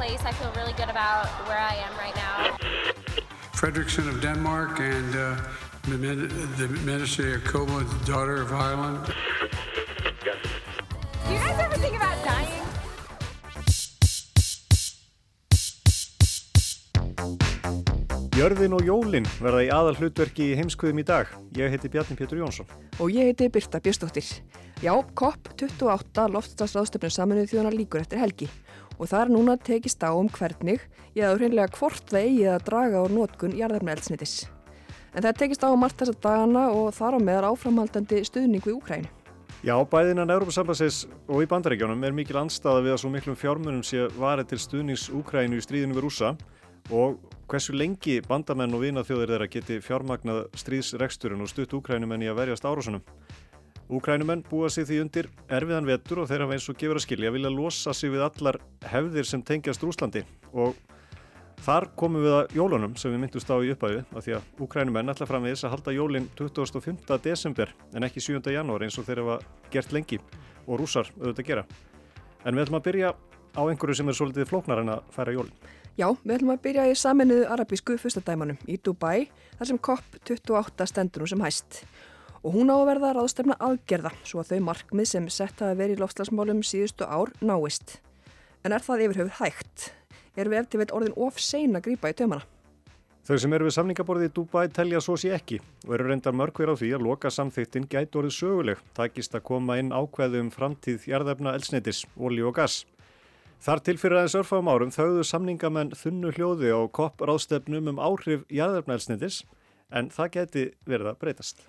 Place. 0.00 0.24
I 0.24 0.32
feel 0.32 0.52
really 0.60 0.76
good 0.80 0.90
about 0.96 1.26
where 1.46 1.60
I 1.72 1.74
am 1.86 1.92
right 2.04 2.16
now. 2.26 2.36
Fredrickson 3.60 4.08
of 4.08 4.16
Denmark 4.22 4.80
and 4.80 5.12
uh, 5.14 5.36
the, 5.84 5.98
the 6.60 6.68
Minister 6.90 7.24
Jacobo, 7.36 7.80
the 7.80 8.04
daughter 8.12 8.40
of 8.40 8.50
Ireland. 8.50 8.98
Do 11.26 11.32
you 11.34 11.40
guys 11.44 11.58
ever 11.66 11.76
think 11.84 11.94
about 12.00 12.16
dying? 12.24 12.64
Jörðin 18.40 18.72
og 18.72 18.86
jólin 18.88 19.28
verða 19.36 19.66
í 19.66 19.68
aðal 19.68 19.98
hlutverki 20.00 20.54
í 20.54 20.56
heimskuðum 20.56 21.02
í 21.02 21.06
dag. 21.12 21.28
Ég 21.60 21.68
heiti 21.74 21.92
Bjarni 21.92 22.16
Pétur 22.16 22.40
Jónsson. 22.40 22.72
Og 22.96 23.12
ég 23.12 23.28
heiti 23.28 23.52
Birta 23.52 23.84
Björstóttir. 23.84 24.24
Já, 24.80 24.96
COP28 24.96 26.28
loftslagsráðstöfnum 26.38 27.12
saminuð 27.12 27.52
þjóðana 27.52 27.76
líkur 27.76 28.00
eftir 28.00 28.24
helgi 28.24 28.48
og 29.00 29.08
það 29.08 29.22
er 29.24 29.30
núna 29.32 29.56
tekist 29.56 30.02
á 30.04 30.12
um 30.12 30.28
hvernig 30.28 30.82
að 31.16 31.38
hreinlega 31.40 31.72
hvort 31.78 32.04
það 32.12 32.26
eigi 32.26 32.44
að 32.52 32.66
draga 32.68 33.00
á 33.00 33.04
nótkun 33.08 33.56
jarðarna 33.56 33.94
eldsnitis. 33.96 34.34
En 35.16 35.24
það 35.24 35.38
tekist 35.40 35.64
á 35.64 35.72
um 35.72 35.86
allt 35.86 35.96
þessa 35.98 36.20
dagana 36.22 36.68
og 36.76 36.92
þar 36.94 37.16
á 37.16 37.18
meðar 37.24 37.48
áframhaldandi 37.48 38.20
stuðning 38.28 38.62
við 38.62 38.76
Úkrænu. 38.76 39.10
Já, 39.64 39.74
bæðinan 39.76 40.30
Európa-sambansins 40.32 41.02
og 41.28 41.42
í 41.42 41.48
bandaríkjónum 41.50 42.04
er 42.06 42.14
mikil 42.16 42.38
anstaða 42.40 42.84
við 42.84 42.94
að 42.94 43.02
svo 43.02 43.10
miklum 43.12 43.36
fjármunum 43.36 43.82
sé 43.84 44.06
varið 44.16 44.52
til 44.52 44.60
stuðnings 44.62 45.08
Úkrænu 45.12 45.58
í 45.58 45.64
stríðinu 45.64 45.96
við 45.96 46.06
rúsa 46.06 46.30
og 46.88 47.18
hversu 47.50 47.74
lengi 47.76 48.20
bandamenn 48.24 48.72
og 48.76 48.84
vinaþjóðir 48.84 49.34
þeirra 49.34 49.50
geti 49.50 49.80
fjármagnað 49.84 50.46
stríðsreksturinn 50.62 51.44
og 51.44 51.50
stutt 51.50 51.74
Úkrænumenn 51.76 52.24
í 52.24 52.30
að 52.30 52.40
verjast 52.44 52.64
árásunum. 52.64 53.04
Úkrænumenn 53.90 54.44
búa 54.46 54.68
sig 54.70 54.86
því 54.86 55.00
undir 55.02 55.26
erfiðan 55.50 55.88
vetur 55.88 56.20
og 56.22 56.28
þeirra 56.30 56.46
eins 56.54 56.68
og 56.70 56.76
gefur 56.78 57.00
að 57.00 57.02
skilja 57.08 57.32
vilja 57.34 57.50
losa 57.50 57.90
sig 57.96 58.12
við 58.12 58.22
allar 58.22 58.60
hefðir 58.86 59.26
sem 59.26 59.42
tengjast 59.42 59.82
Rúslandi 59.82 60.22
og 60.54 60.76
þar 61.64 61.88
komum 61.98 62.22
við 62.22 62.36
að 62.36 62.54
jólunum 62.54 62.92
sem 63.00 63.10
við 63.10 63.24
myndust 63.24 63.50
á 63.50 63.58
í 63.58 63.72
uppæðu 63.74 64.04
af 64.14 64.22
því 64.22 64.36
að 64.38 64.62
Úkrænumenn 64.62 65.10
ætla 65.10 65.26
fram 65.26 65.42
við 65.42 65.56
þess 65.56 65.66
að 65.66 65.74
halda 65.74 65.94
jólinn 65.96 66.28
25. 66.38 67.18
desember 67.24 67.72
en 67.90 68.06
ekki 68.06 68.22
7. 68.22 68.38
janúar 68.54 68.84
eins 68.86 68.98
og 69.00 69.08
þeirra 69.08 69.24
var 69.26 69.42
gert 69.74 69.96
lengi 69.96 70.20
og 70.68 70.78
rúsar 70.78 71.10
auðvitað 71.18 71.48
gera. 71.50 71.66
En 72.46 72.54
við 72.54 72.68
ætlum 72.68 72.78
að 72.78 72.86
byrja 72.86 73.10
á 73.58 73.62
einhverju 73.66 73.98
sem 73.98 74.12
er 74.12 74.18
svolítið 74.20 74.48
flóknar 74.52 74.84
en 74.84 74.92
að 74.94 75.10
færa 75.16 75.34
jólinn. 75.34 75.56
Já, 75.98 76.06
við 76.22 76.36
ætlum 76.36 76.54
að 76.54 76.62
byrja 76.68 76.86
í 76.86 76.94
saminuðu 76.94 77.50
arabísku 77.50 77.98
fyrstadæmanum 77.98 78.62
í 78.70 78.78
Dubai 78.78 79.26
þar 79.58 79.72
sem 79.72 79.82
COP28 79.90 80.88
stendur 80.92 81.26
nú 81.26 81.32
sem 81.34 81.42
hæst 81.42 81.82
og 82.40 82.54
hún 82.54 82.72
á 82.72 82.76
að 82.78 82.86
verða 82.88 83.14
ráðstefna 83.16 83.56
aðgerða 83.60 84.12
svo 84.24 84.40
að 84.40 84.54
þau 84.54 84.60
markmið 84.68 85.10
sem 85.10 85.26
sett 85.28 85.60
hafa 85.60 85.76
verið 85.76 85.98
í 85.98 86.00
lofslagsmálum 86.00 86.62
síðustu 86.64 87.04
ár 87.04 87.32
náist. 87.44 87.98
En 88.64 88.72
er 88.72 88.84
það 88.84 89.04
yfir 89.06 89.20
höfuð 89.22 89.36
hægt? 89.40 89.90
Erum 90.36 90.54
við 90.54 90.62
eftir 90.62 90.80
veit 90.80 90.94
orðin 90.96 91.16
of 91.20 91.40
sein 91.40 91.76
að 91.76 91.86
grýpa 91.88 92.12
í 92.12 92.16
tömana? 92.16 92.46
Þau 93.28 93.36
sem 93.38 93.52
eru 93.52 93.66
við 93.68 93.74
samningaborðið 93.76 94.30
í 94.30 94.32
Dubai 94.34 94.62
telja 94.72 95.00
svo 95.04 95.14
sé 95.20 95.34
ekki 95.36 95.58
og 95.84 95.92
eru 95.94 96.08
reyndar 96.08 96.34
mörgver 96.34 96.72
á 96.72 96.74
því 96.74 96.94
að 96.96 97.04
loka 97.04 97.30
samþýttin 97.30 97.88
gæti 97.92 98.16
orðið 98.18 98.32
söguleg, 98.34 98.80
takist 98.96 99.36
að 99.36 99.44
koma 99.50 99.76
inn 99.78 99.92
ákveðu 99.92 100.40
um 100.40 100.48
framtíð 100.50 101.04
jarðefna 101.10 101.52
elsneitis, 101.58 102.06
ólí 102.16 102.40
og 102.42 102.56
gass. 102.56 102.86
Þar 103.60 103.82
til 103.84 103.96
fyrir 104.00 104.22
aðeins 104.22 104.38
örfagum 104.40 104.70
árum 104.72 104.94
þauðu 104.94 105.26
samningamenn 105.28 105.92
þunnu 106.00 106.32
hljóði 106.32 106.72
á 106.72 106.80
kopp 106.88 107.20
ráðstefnum 107.20 107.92
um 107.92 108.00
áhrif 108.00 108.46
jarðefna 108.48 108.96
elsneitis 108.96 109.42
en 109.92 110.08
það 110.08 110.32
geti 110.38 110.64
verið 110.88 111.12
að 111.12 111.20
breytast. 111.20 111.60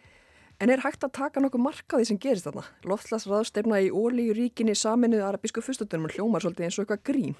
En 0.62 0.70
er 0.70 0.84
hægt 0.84 1.02
að 1.02 1.16
taka 1.18 1.42
nokkuð 1.42 1.62
marka 1.64 1.98
því 1.98 2.04
sem 2.06 2.18
gerist 2.22 2.46
þarna? 2.46 2.62
Loftslagsraðstefna 2.86 3.80
í 3.82 3.88
ólíu 3.90 4.36
ríkinni 4.38 4.76
saminuð 4.78 5.24
arabísku 5.26 5.64
fyrstöldunum 5.66 6.12
hljómar 6.14 6.44
svolítið 6.44 6.68
eins 6.68 6.78
og 6.78 6.84
eitthvað 6.86 7.02
grín. 7.10 7.38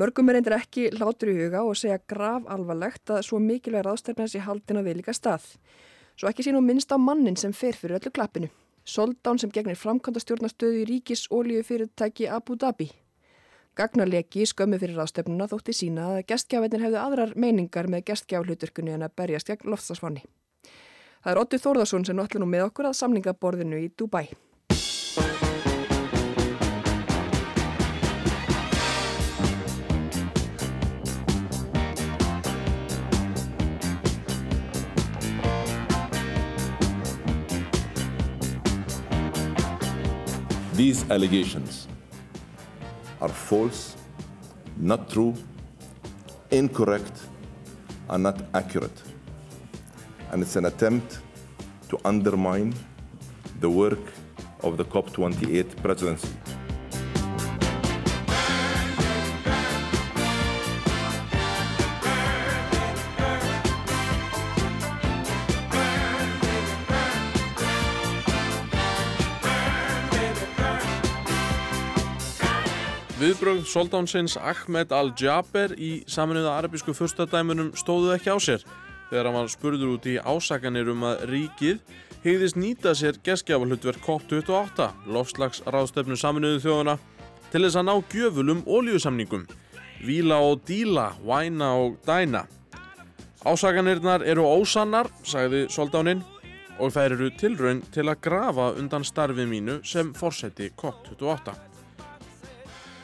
Mörgum 0.00 0.32
er 0.32 0.38
eindir 0.38 0.56
ekki 0.56 0.86
hlátur 0.96 1.28
í 1.28 1.36
huga 1.42 1.60
og 1.68 1.76
segja 1.76 1.98
grav 2.08 2.48
alvarlegt 2.48 3.12
að 3.12 3.26
svo 3.26 3.36
mikilvæg 3.44 3.84
raðstefna 3.84 4.30
sé 4.32 4.40
haldin 4.46 4.80
að 4.80 4.88
viðlika 4.88 5.12
stað. 5.12 5.44
Svo 6.16 6.32
ekki 6.32 6.48
sín 6.48 6.56
og 6.56 6.64
minnst 6.64 6.88
á 6.88 6.96
mannin 6.96 7.36
sem 7.36 7.52
fer 7.52 7.76
fyrir 7.76 8.00
öllu 8.00 8.16
klappinu. 8.16 8.48
Soldán 8.88 9.36
sem 9.36 9.52
gegnir 9.52 9.76
framkvæmda 9.76 10.24
stjórnastöðu 10.24 10.80
í 10.80 10.88
ríkis 10.88 11.28
ólíu 11.28 11.60
fyrirtæki 11.68 12.32
Abu 12.32 12.56
Dhabi. 12.56 12.88
Gagnarleki 13.76 14.48
skömmu 14.48 14.80
fyrir 14.80 14.96
ráðstefnuna 14.96 15.52
þótti 15.52 15.76
sína 15.76 16.14
að 16.16 16.24
gestgjafetnir 16.32 16.88
hefðu 16.88 17.04
aðrar 17.04 17.36
meiningar 17.36 17.92
með 17.92 18.08
gestgjafluturkunni 18.08 18.96
en 18.96 19.04
að 19.04 19.18
berjast 19.20 19.52
gegn 19.52 19.68
loftsasvanni. 19.68 20.24
Það 21.22 21.36
er 21.36 21.38
Otti 21.38 21.58
Þórðarsson 21.62 22.02
sem 22.02 22.16
notlir 22.18 22.42
nú 22.42 22.48
með 22.50 22.64
okkur 22.66 22.88
að 22.88 22.96
samningaborðinu 22.98 23.78
í 23.78 23.90
Dubai. 23.94 24.26
These 40.74 41.06
allegations 41.08 41.86
are 43.20 43.30
false, 43.30 43.94
not 44.76 45.08
true, 45.08 45.36
incorrect, 46.50 47.22
and 48.10 48.24
not 48.24 48.42
accurate. 48.52 49.11
And 50.32 50.42
it's 50.42 50.56
an 50.56 50.64
attempt 50.64 51.20
to 51.90 51.98
undermine 52.06 52.74
the 53.60 53.68
work 53.68 54.00
of 54.62 54.78
the 54.78 54.84
COP28 54.84 55.76
presidency. 55.82 56.28
Viðbrögð 73.22 73.68
soldánsins 73.70 74.34
Ahmed 74.34 74.90
Al-Jaber 74.90 75.76
í 75.78 76.00
saminuða 76.10 76.56
arabísku 76.58 76.90
fyrstadæmunum 76.96 77.68
stóðu 77.78 78.16
ekki 78.16 78.32
á 78.34 78.38
sér 78.42 78.64
þegar 79.12 79.28
hann 79.28 79.36
var 79.36 79.50
spurður 79.52 79.90
út 79.98 80.06
í 80.08 80.16
ásakanir 80.16 80.88
um 80.88 81.02
að 81.04 81.26
ríkið 81.28 81.80
hegðist 82.22 82.56
nýta 82.56 82.94
sér 82.96 83.18
geskjafalhutverk 83.26 84.00
COP28, 84.06 84.86
lofslagsráðstefnu 85.12 86.16
saminuðu 86.16 86.62
þjóðuna, 86.64 86.94
til 87.52 87.60
þess 87.66 87.76
að 87.76 87.88
ná 87.90 87.94
gjöfulum 88.14 88.62
ólíusamningum, 88.64 89.44
víla 90.06 90.38
og 90.40 90.62
díla, 90.64 91.10
væna 91.20 91.74
og 91.76 91.98
dæna. 92.06 92.46
Ásakanirnar 93.44 94.24
eru 94.24 94.46
ósannar, 94.46 95.10
sagði 95.26 95.66
soldáninn, 95.68 96.22
og 96.80 96.94
þær 96.94 97.18
eru 97.18 97.28
tilraun 97.36 97.82
til 97.92 98.06
að 98.06 98.22
grafa 98.24 98.70
undan 98.80 99.04
starfi 99.04 99.44
mínu 99.44 99.82
sem 99.84 100.14
forseti 100.16 100.70
COP28. 100.78 101.52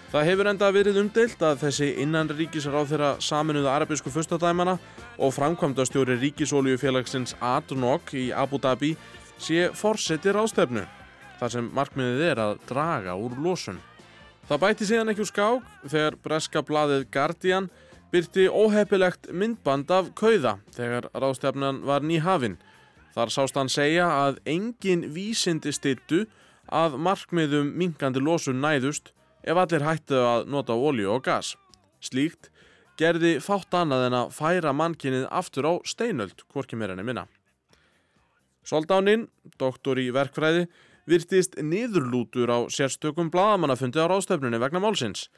Það 0.09 0.25
hefur 0.25 0.49
enda 0.49 0.71
verið 0.73 1.03
umdeilt 1.03 1.43
að 1.45 1.67
þessi 1.67 1.91
innan 2.01 2.31
ríkisráð 2.33 2.95
þeirra 2.95 3.11
saminuða 3.21 3.75
arabísku 3.77 4.09
fyrstadæmana 4.15 4.79
og 5.19 5.35
framkvæmdastjóri 5.35 6.17
ríkisóljufélagsins 6.23 7.35
ADNOC 7.43 8.15
í 8.15 8.29
Abu 8.31 8.61
Dhabi 8.63 8.95
sé 9.43 9.69
forseti 9.75 10.33
ráðstefnu, 10.35 10.85
þar 11.41 11.55
sem 11.55 11.71
markmiðið 11.75 12.25
er 12.31 12.43
að 12.43 12.57
draga 12.71 13.19
úr 13.19 13.35
losun. 13.43 13.83
Það 14.49 14.63
bæti 14.63 14.89
síðan 14.89 15.13
ekki 15.13 15.25
úr 15.27 15.31
skák 15.33 15.69
þegar 15.91 16.19
breska 16.25 16.63
blaðið 16.65 17.07
Guardian 17.13 17.69
byrti 18.13 18.47
óheppilegt 18.49 19.29
myndband 19.35 19.91
af 19.93 20.13
kauða 20.17 20.57
þegar 20.73 21.11
ráðstefnan 21.13 21.83
var 21.85 22.07
nýhafinn. 22.07 22.57
Þar 23.13 23.35
sást 23.35 23.59
hann 23.59 23.69
segja 23.73 24.07
að 24.09 24.39
engin 24.49 25.09
vísindi 25.13 25.75
stittu 25.75 26.25
að 26.73 26.97
markmiðum 27.03 27.75
minkandi 27.77 28.23
losun 28.23 28.63
næðust 28.63 29.13
ef 29.43 29.59
allir 29.59 29.85
hættu 29.85 30.17
að 30.23 30.49
nota 30.53 30.77
ólíu 30.77 31.11
og 31.17 31.25
gas. 31.27 31.57
Slíkt 32.01 32.53
gerði 32.99 33.39
fátt 33.43 33.75
annað 33.79 34.09
en 34.09 34.17
að 34.19 34.33
færa 34.35 34.75
mannkinnið 34.75 35.29
aftur 35.31 35.69
á 35.71 35.73
steinöld, 35.87 36.43
hvorki 36.51 36.77
mér 36.79 36.95
enni 36.95 37.07
minna. 37.07 37.29
Soldáninn, 38.67 39.29
doktor 39.59 40.01
í 40.03 40.09
verkfræði, 40.13 40.67
virtist 41.09 41.57
niðurlútur 41.57 42.51
á 42.53 42.59
sérstökum 42.69 43.31
bladamannafundi 43.33 44.03
á 44.03 44.11
ráðstefnunni 44.11 44.61
vegna 44.61 44.83
málsins. 44.83 45.29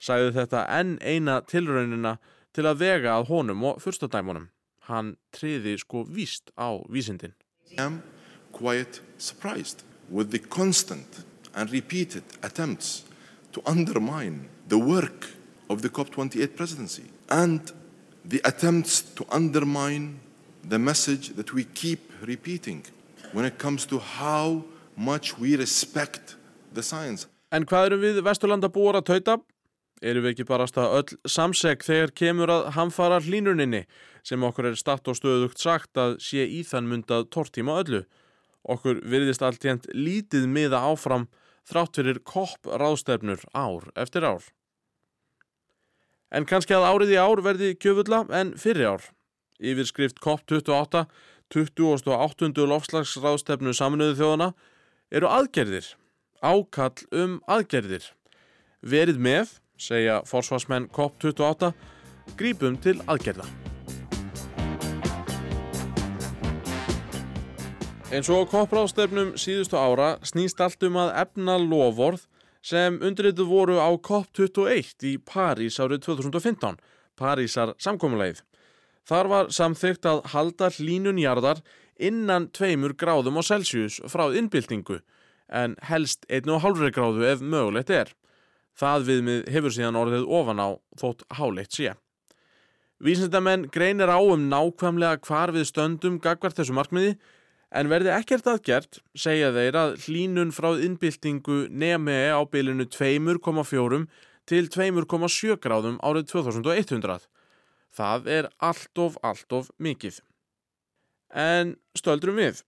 Sæði 0.00 0.32
þetta 0.38 0.64
enn 0.80 0.96
eina 1.04 1.40
tilraunina 1.46 2.16
til 2.56 2.66
að 2.66 2.80
vega 2.82 3.18
að 3.18 3.28
honum 3.30 3.66
og 3.68 3.82
fyrstadæmunum. 3.84 4.48
Hann 4.88 5.14
triði 5.36 5.76
sko 5.78 6.02
víst 6.08 6.50
á 6.58 6.82
vísindin. 6.90 7.36
I 7.70 7.78
am 7.78 8.02
quite 8.50 9.04
surprised 9.18 9.84
with 10.10 10.32
the 10.32 10.40
constant 10.40 11.22
and 11.54 11.70
repeated 11.70 12.24
attempts 12.42 13.04
to 13.52 13.62
undermine 13.66 14.48
the 14.66 14.78
work 14.78 15.28
of 15.70 15.82
the 15.82 15.88
COP28 15.88 16.56
presidency 16.56 17.06
and 17.30 17.72
the 18.24 18.40
attempts 18.44 19.00
to 19.14 19.24
undermine 19.30 20.18
the 20.68 20.78
message 20.78 21.30
that 21.36 21.54
we 21.54 21.64
keep 21.64 22.12
repeating 22.22 22.84
when 23.32 23.44
it 23.44 23.56
comes 23.58 23.86
to 23.86 23.98
how 23.98 24.64
much 24.96 25.38
we 25.38 25.56
respect 25.56 26.36
the 26.74 26.82
science. 26.82 27.26
En 27.52 27.64
hvað 27.66 27.90
erum 27.90 28.02
við 28.04 28.20
Vesturlanda 28.26 28.68
búar 28.70 28.98
að 29.00 29.08
tauta? 29.14 29.38
Erum 30.02 30.24
við 30.24 30.34
ekki 30.34 30.46
barast 30.48 30.78
að 30.80 30.94
öll 30.98 31.16
samseg 31.28 31.82
þegar 31.86 32.12
kemur 32.16 32.52
að 32.52 32.70
hamfara 32.76 33.20
hlínuninni 33.22 33.84
sem 34.26 34.42
okkur 34.42 34.70
er 34.70 34.78
statt 34.78 35.08
og 35.10 35.18
stöðugt 35.18 35.60
sagt 35.62 35.98
að 35.98 36.18
sé 36.24 36.46
í 36.46 36.62
þann 36.66 36.88
myndað 36.90 37.28
tortíma 37.34 37.78
öllu. 37.82 38.04
Okkur 38.64 39.02
virðist 39.06 39.42
allt 39.44 39.64
jænt 39.64 39.88
lítið 39.94 40.46
miða 40.50 40.82
áfram 40.90 41.28
þrátt 41.68 42.00
fyrir 42.00 42.22
kopp 42.26 42.66
ráðstefnur 42.68 43.44
ár 43.54 43.90
eftir 43.96 44.26
ár. 44.26 44.42
En 46.30 46.46
kannski 46.46 46.76
að 46.76 46.86
árið 46.86 47.12
í 47.16 47.18
ár 47.18 47.40
verði 47.42 47.70
kjöfulla 47.74 48.22
en 48.38 48.52
fyrri 48.58 48.86
ár. 48.86 49.02
Yfirskrift 49.58 50.20
COP28, 50.22 51.04
28. 51.50 52.66
lofslagsráðstefnu 52.70 53.74
saminuðu 53.74 54.14
þjóðana 54.20 54.52
eru 55.10 55.26
aðgerðir, 55.26 55.88
ákall 56.38 57.02
um 57.10 57.40
aðgerðir. 57.50 58.06
Verið 58.80 59.18
með, 59.18 59.56
segja 59.74 60.20
forsvarsmenn 60.30 60.86
COP28, 60.94 61.72
grípum 62.38 62.78
til 62.78 63.00
aðgerða. 63.10 63.48
Eins 68.14 68.30
og 68.30 68.46
COP-ráðstefnum 68.50 69.34
síðustu 69.38 69.78
ára 69.78 70.16
snýst 70.26 70.62
allt 70.62 70.82
um 70.86 70.96
að 70.98 71.12
efna 71.26 71.58
lovorð 71.58 72.29
sem 72.62 72.98
undirrituð 73.00 73.48
voru 73.48 73.78
á 73.80 73.88
COP21 73.96 75.06
í 75.08 75.16
París 75.18 75.80
árið 75.80 76.04
2015, 76.06 76.78
Parísar 77.16 77.74
samkomulegið. 77.80 78.42
Þar 79.08 79.30
var 79.32 79.50
samþygt 79.52 80.06
að 80.06 80.20
halda 80.32 80.68
hlínunjarðar 80.76 81.62
innan 82.00 82.48
tveimur 82.56 82.94
gráðum 82.96 83.40
á 83.40 83.42
Celsius 83.44 83.98
frá 84.08 84.28
innbyltingu 84.36 85.00
en 85.50 85.74
helst 85.88 86.24
1,5 86.28 86.92
gráðu 86.94 87.26
ef 87.26 87.42
mögulegt 87.42 87.90
er. 87.90 88.12
Það 88.78 89.08
viðmið 89.08 89.50
hefur 89.50 89.74
síðan 89.74 89.98
orðið 89.98 90.28
ofan 90.30 90.62
á 90.62 90.68
þótt 91.00 91.24
háleitt 91.36 91.74
sé. 91.74 91.96
Vísindamenn 93.00 93.66
greinir 93.72 94.12
á 94.12 94.20
um 94.20 94.46
nákvæmlega 94.52 95.24
hvar 95.26 95.52
við 95.56 95.66
stöndum 95.72 96.20
gagvart 96.22 96.58
þessu 96.60 96.76
markmiði 96.76 97.16
en 97.70 97.90
verði 97.90 98.12
ekkert 98.14 98.48
aðgert 98.50 98.98
segja 99.14 99.52
þeir 99.54 99.78
að 99.78 99.96
hlínun 100.04 100.54
frá 100.54 100.72
innbyltingu 100.74 101.68
nemi 101.70 102.18
á 102.34 102.40
bylunu 102.50 102.86
2,4 102.90 104.00
til 104.50 104.66
2,7 104.74 105.58
gráðum 105.62 106.00
árið 106.02 106.32
2100. 106.32 107.28
Það 107.94 108.26
er 108.30 108.50
allt 108.58 108.98
of, 109.02 109.18
allt 109.22 109.52
of 109.54 109.70
mikið. 109.78 110.20
En 111.30 111.76
stöldrum 111.98 112.38
við. 112.38 112.64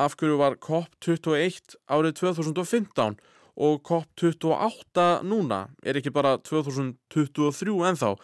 Af 0.00 0.16
hverju 0.18 0.38
var 0.40 0.56
COP21 0.62 1.76
árið 1.92 2.16
2015 2.22 3.18
og 3.62 3.82
COP28 3.86 5.08
núna 5.28 5.66
er 5.84 5.98
ekki 6.00 6.14
bara 6.14 6.38
2023 6.40 7.74
ennþá. 7.90 8.14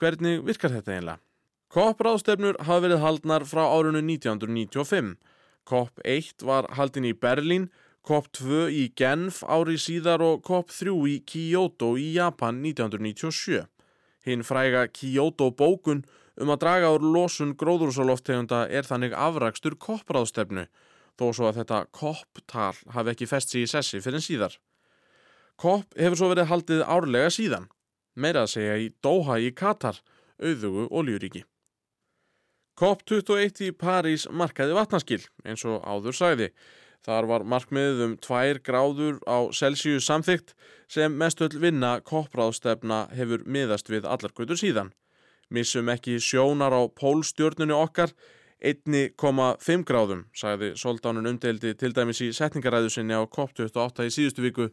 Hvernig 0.00 0.46
virkar 0.46 0.72
þetta 0.72 0.96
einlega? 0.96 1.20
COP-ráðstefnur 1.70 2.56
hafa 2.64 2.82
verið 2.82 3.02
haldnar 3.04 3.44
frá 3.46 3.62
árinu 3.68 4.00
1995. 4.02 5.12
COP1 5.68 6.44
var 6.46 6.68
haldin 6.76 7.08
í 7.08 7.14
Berlín, 7.14 7.68
COP2 8.06 8.68
í 8.72 8.84
Genf 8.96 9.42
ári 9.44 9.76
síðar 9.78 10.22
og 10.24 10.40
COP3 10.46 10.94
í 11.10 11.18
Kyoto 11.28 11.92
í 12.00 12.12
Japan 12.14 12.62
1997. 12.64 13.66
Hinn 14.26 14.44
fræga 14.44 14.86
Kyoto 14.88 15.50
bókun 15.56 16.04
um 16.40 16.52
að 16.52 16.62
draga 16.64 16.92
úr 16.94 17.04
losun 17.04 17.52
gróðurúsaloftegunda 17.60 18.64
er 18.72 18.88
þannig 18.88 19.12
afrakstur 19.16 19.76
COP-ráðstefnu, 19.76 20.66
þó 21.20 21.26
svo 21.36 21.50
að 21.50 21.60
þetta 21.60 21.84
COP-tal 21.96 22.74
hafi 22.96 23.14
ekki 23.14 23.28
fest 23.28 23.52
sig 23.52 23.66
í 23.66 23.70
sessi 23.70 24.00
fyrir 24.00 24.20
en 24.20 24.24
síðar. 24.24 24.56
COP 25.60 25.92
hefur 26.00 26.16
svo 26.16 26.32
verið 26.32 26.48
haldið 26.48 26.84
árlega 26.88 27.32
síðan, 27.36 27.68
meira 28.16 28.46
að 28.46 28.54
segja 28.54 28.78
í 28.80 28.90
Doha 29.04 29.36
í 29.40 29.52
Katar, 29.52 30.00
auðugu 30.40 30.88
oljuríki. 30.88 31.44
COP21 32.80 33.66
í 33.66 33.72
París 33.76 34.22
markaði 34.32 34.72
vatnaskil, 34.72 35.20
eins 35.44 35.66
og 35.68 35.82
áður 35.84 36.16
sæði. 36.16 36.46
Þar 37.04 37.26
var 37.28 37.44
markmiðið 37.44 38.00
um 38.06 38.14
2 38.24 38.62
gráður 38.64 39.18
á 39.28 39.52
Celsius 39.52 40.08
samþygt 40.08 40.54
sem 40.88 41.12
mestöll 41.12 41.60
vinna 41.60 41.98
COP-ráðstefna 42.08 43.02
hefur 43.16 43.44
miðast 43.44 43.92
við 43.92 44.08
allarkvöldur 44.08 44.56
síðan. 44.56 44.94
Missum 45.52 45.92
ekki 45.92 46.16
sjónar 46.24 46.72
á 46.72 46.88
pólstjörnunu 46.88 47.76
okkar 47.76 48.14
1,5 48.64 49.84
gráðum, 49.84 50.24
sagði 50.32 50.72
Soldánun 50.80 51.28
umdeldi 51.34 51.74
til 51.76 51.92
dæmis 51.92 52.24
í 52.24 52.32
setningaræðu 52.32 52.94
sinni 52.96 53.12
á 53.12 53.28
COP28 53.28 54.08
í 54.08 54.14
síðustu 54.16 54.48
viku 54.48 54.70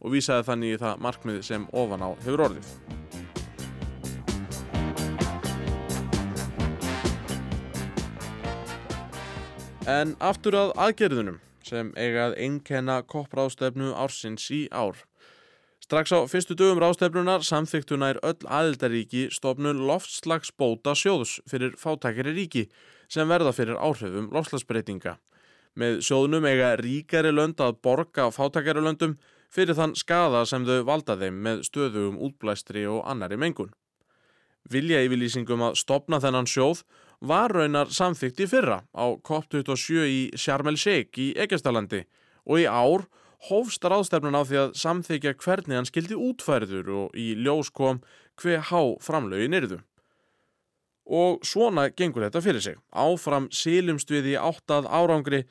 og 0.00 0.16
vísaði 0.16 0.48
þannig 0.48 0.78
í 0.78 0.80
það 0.80 1.04
markmið 1.08 1.44
sem 1.44 1.68
ofan 1.76 2.08
á 2.08 2.10
hefur 2.24 2.48
orðið. 2.48 3.19
En 9.88 10.12
aftur 10.20 10.52
að 10.58 10.74
aðgerðunum 10.76 11.38
sem 11.64 11.88
eigað 11.96 12.34
einkenna 12.36 12.98
koppráðstefnu 13.08 13.94
ársins 13.96 14.44
í 14.52 14.66
ár. 14.68 14.98
Strax 15.80 16.12
á 16.12 16.20
fyrstu 16.28 16.54
dögum 16.54 16.82
ráðstefnunar 16.82 17.40
samþyktunar 17.46 18.20
öll 18.20 18.44
aðildaríki 18.44 19.30
stofnun 19.32 19.80
loftslagsbóta 19.88 20.92
sjóðs 20.92 21.38
fyrir 21.48 21.72
fátækari 21.80 22.36
ríki 22.36 22.66
sem 23.08 23.28
verða 23.28 23.54
fyrir 23.56 23.80
áhrifum 23.80 24.28
loftslagsbreytinga. 24.36 25.16
Með 25.80 26.02
sjóðnum 26.04 26.44
eiga 26.44 26.74
ríkari 26.76 27.32
lönd 27.32 27.60
að 27.64 27.80
borga 27.80 28.28
fátækari 28.30 28.84
löndum 28.84 29.16
fyrir 29.48 29.78
þann 29.78 29.96
skada 29.96 30.44
sem 30.44 30.66
þau 30.68 30.84
valda 30.84 31.16
þeim 31.16 31.40
með 31.40 31.64
stöðugum 31.70 32.20
útblæstri 32.20 32.84
og 32.84 33.00
annari 33.08 33.40
mengun. 33.40 33.72
Vilja 34.68 35.00
yfirlýsingum 35.06 35.70
að 35.70 35.80
stopna 35.80 36.20
þennan 36.20 36.46
sjóð 36.46 36.84
var 37.20 37.52
raunar 37.52 37.90
samþygt 37.92 38.40
í 38.40 38.48
fyrra 38.48 38.80
á 38.96 39.04
COP27 39.20 40.04
í 40.08 40.20
Sharm 40.40 40.70
el-Sheikh 40.72 41.20
í 41.20 41.28
Egestalandi 41.36 42.04
og 42.48 42.62
í 42.62 42.66
ár 42.66 43.04
hófst 43.48 43.84
ráðstefnan 43.84 44.36
á 44.36 44.42
því 44.44 44.58
að 44.62 44.74
samþykja 44.80 45.36
hvernig 45.40 45.76
hann 45.76 45.88
skildi 45.88 46.16
útfærður 46.16 46.90
og 46.96 47.16
í 47.16 47.32
ljós 47.36 47.70
kom 47.72 48.00
hver 48.40 48.64
há 48.70 48.82
framlögin 49.04 49.56
yrðu. 49.56 49.80
Og 51.10 51.40
svona 51.44 51.88
gengur 51.90 52.26
þetta 52.26 52.42
fyrir 52.44 52.64
sig. 52.64 52.76
Áfram 52.92 53.48
sílumst 53.52 54.12
við 54.12 54.34
í 54.34 54.36
áttað 54.38 54.88
árangri 54.88 55.44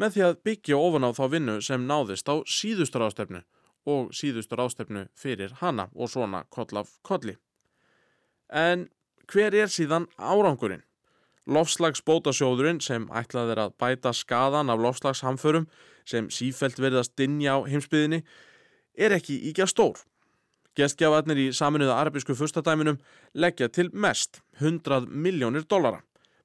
með 0.00 0.16
því 0.16 0.24
að 0.26 0.40
byggja 0.48 0.80
ofan 0.80 1.06
á 1.06 1.10
þá 1.14 1.24
vinnu 1.30 1.58
sem 1.62 1.84
náðist 1.86 2.28
á 2.28 2.34
síðustur 2.48 3.04
ráðstefnu 3.04 3.44
og 3.88 4.10
síðustur 4.16 4.60
ráðstefnu 4.60 5.06
fyrir 5.14 5.54
hana 5.60 5.88
og 5.94 6.10
svona 6.10 6.44
koll 6.50 6.80
af 6.80 6.96
kolli. 7.06 7.36
En 8.50 8.88
hver 9.30 9.54
er 9.54 9.70
síðan 9.72 10.08
árangurinn? 10.18 10.84
Lofslagsbótasjóðurinn 11.44 12.80
sem 12.80 13.04
ætlað 13.12 13.52
er 13.52 13.60
að 13.66 13.74
bæta 13.80 14.14
skadan 14.16 14.72
af 14.72 14.80
lofslagshamförum 14.80 15.66
sem 16.08 16.30
sífelt 16.32 16.80
verðast 16.80 17.12
dinja 17.20 17.56
á 17.56 17.68
heimsbyðinni 17.68 18.22
er 18.96 19.16
ekki 19.16 19.36
íkja 19.50 19.66
stór. 19.68 20.00
Gestgjafarnir 20.74 21.38
í 21.38 21.50
saminuða 21.54 21.98
arabísku 22.02 22.34
fyrstadæminum 22.34 22.98
leggja 23.34 23.68
til 23.68 23.90
mest 23.92 24.40
100 24.58 25.06
miljónir 25.06 25.66
dollara. 25.70 26.00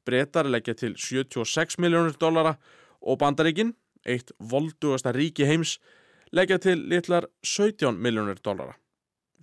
Bretar 0.06 0.50
leggja 0.50 0.76
til 0.78 0.98
76 0.98 1.80
miljónir 1.80 2.18
dollara 2.20 2.58
og 3.02 3.20
bandaríkin, 3.22 3.74
eitt 4.06 4.32
voldugasta 4.40 5.14
ríki 5.16 5.48
heims, 5.48 5.78
leggja 6.32 6.60
til 6.62 6.84
litlar 6.92 7.26
17 7.44 7.98
miljónir 7.98 8.38
dollara. 8.44 8.76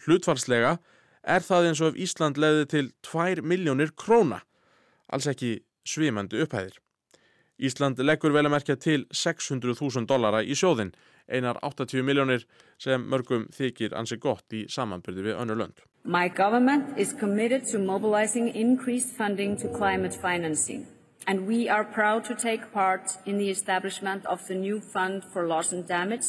Hlutfarslega 0.06 0.76
er 1.24 1.42
það 1.42 1.70
eins 1.70 1.82
og 1.82 1.94
ef 1.94 2.02
Ísland 2.06 2.38
leði 2.38 2.66
til 2.70 2.92
2 3.02 3.42
miljónir 3.42 3.90
króna, 3.98 4.42
alls 5.12 5.28
ekki 5.30 5.58
svimandi 5.86 6.42
upphæðir. 6.44 6.78
Ísland 7.56 8.00
leggur 8.04 8.34
vel 8.36 8.44
að 8.44 8.52
merkja 8.52 8.76
til 8.76 9.06
600.000 9.12 10.06
dollara 10.06 10.42
í 10.44 10.56
sjóðin, 10.58 10.92
einar 11.26 11.56
80 11.64 12.04
miljónir 12.04 12.44
sem 12.78 13.00
mörgum 13.00 13.46
þykir 13.54 13.96
ansi 13.96 14.18
gott 14.20 14.52
í 14.52 14.66
samanbyrði 14.68 15.30
við 15.30 15.40
önnur 15.40 15.62
lönd. 15.62 15.80
My 16.04 16.28
government 16.28 16.98
is 16.98 17.14
committed 17.16 17.64
to 17.72 17.78
mobilizing 17.78 18.52
increased 18.54 19.16
funding 19.16 19.56
to 19.56 19.72
climate 19.72 20.14
financing. 20.20 20.86
and 21.26 21.46
we 21.46 21.68
are 21.68 21.84
proud 21.84 22.24
to 22.24 22.34
take 22.34 22.72
part 22.72 23.18
in 23.26 23.38
the 23.38 23.50
establishment 23.50 24.24
of 24.26 24.46
the 24.46 24.54
new 24.54 24.80
fund 24.80 25.24
for 25.24 25.46
loss 25.46 25.72
and 25.72 25.86
damage. 25.86 26.26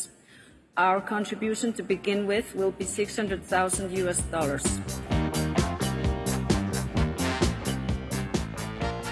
Our 0.75 1.01
contribution 1.01 1.73
to 1.73 1.83
begin 1.83 2.27
with 2.27 2.55
will 2.55 2.71
be 2.71 2.85
600,000 2.85 3.91
US 3.97 4.21
dollars. 4.31 4.65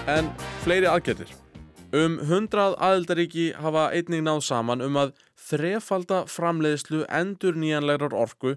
En 0.06 0.28
fleiri 0.62 0.86
aðgerðir. 0.86 1.32
Um 1.90 2.20
100 2.22 2.76
aðildaríki 2.78 3.46
hafa 3.58 3.88
einnig 3.90 4.20
náð 4.22 4.44
saman 4.46 4.84
um 4.84 4.98
að 5.00 5.16
þrefalda 5.48 6.20
framleiðslu 6.30 7.00
endur 7.10 7.58
nýjanlegar 7.58 8.14
orku 8.14 8.52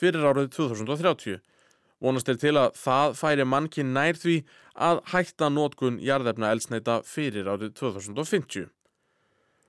fyrir 0.00 0.24
árið 0.24 0.48
2030. 0.56 1.42
Vonast 2.00 2.32
er 2.32 2.40
til 2.40 2.54
að 2.56 2.72
það 2.80 3.18
færi 3.20 3.44
mannkinn 3.44 3.92
nær 3.92 4.16
því 4.16 4.38
að 4.88 5.04
hætta 5.12 5.52
nótkun 5.52 6.00
jarðefna 6.00 6.54
elsneita 6.56 6.98
fyrir 7.04 7.52
árið 7.52 7.76
2050. 7.84 8.70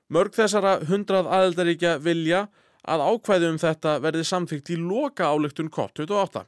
Mörg 0.08 0.39
þessara 0.39 0.77
100 0.88 1.27
aðildaríkja 1.27 1.98
vilja 2.00 2.46
að 2.88 3.10
ákvæði 3.12 3.51
um 3.51 3.60
þetta 3.60 4.00
verði 4.00 4.24
samþygt 4.32 4.72
í 4.72 4.80
loka 4.80 5.27
álöktun 5.36 5.68
COP28. 5.68 6.46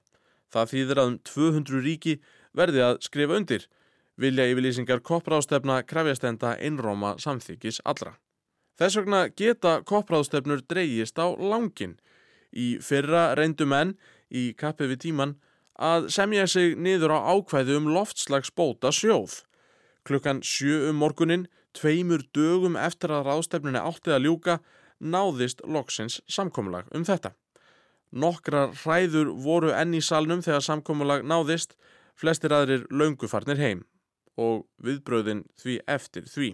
Það 0.47 0.71
þýðir 0.71 1.01
að 1.01 1.09
um 1.11 1.17
200 1.27 1.83
ríki 1.83 2.21
verði 2.55 2.87
að 2.87 3.01
skrifa 3.03 3.35
undir. 3.35 3.67
Vilja 4.17 4.47
yfirlýsingar 4.49 5.03
COP-ráðstefna 5.05 5.83
krefjastenda 5.85 6.55
einróma 6.57 7.11
samþykis 7.21 7.83
allra. 7.85 8.15
Þess 8.77 8.97
vegna 8.97 9.19
geta 9.29 9.75
COP-ráðstefnur 9.85 10.63
dreyjist 10.65 11.19
á 11.21 11.29
langin. 11.37 11.99
Í 12.49 12.79
fyrra 12.81 13.35
reyndu 13.37 13.67
menn 13.69 13.91
í 14.33 14.55
kappið 14.57 14.89
við 14.93 14.99
tíman 15.03 15.35
að 15.77 16.07
semja 16.15 16.47
sig 16.49 16.73
niður 16.81 17.13
á 17.13 17.29
ákvæði 17.29 17.75
um 17.77 17.89
loftslagsbóta 17.93 18.89
sjóð. 18.89 19.43
Klukkan 20.01 20.41
sjö 20.41 20.87
um 20.89 20.97
morgunin, 20.97 21.45
tveimur 21.77 22.23
dögum 22.33 22.73
eftir 22.73 23.13
að 23.13 23.29
ráðstefnunni 23.29 23.83
áttið 23.83 24.15
að 24.15 24.25
ljúka, 24.25 24.55
náðist 24.97 25.61
loksins 25.61 26.23
samkómulag 26.25 26.89
um 26.89 27.05
þetta. 27.05 27.35
Nokkrar 28.17 28.73
hræður 28.81 29.29
voru 29.45 29.75
enn 29.77 29.93
í 29.93 30.01
salnum 30.01 30.41
þegar 30.41 30.65
samkómulag 30.65 31.21
náðist, 31.21 31.77
flestir 32.17 32.55
aðrir 32.57 32.87
laungufarnir 32.89 33.61
heim 33.61 33.85
og 34.37 34.65
viðbröðin 34.83 35.43
því 35.59 35.79
eftir 35.89 36.27
því. 36.29 36.53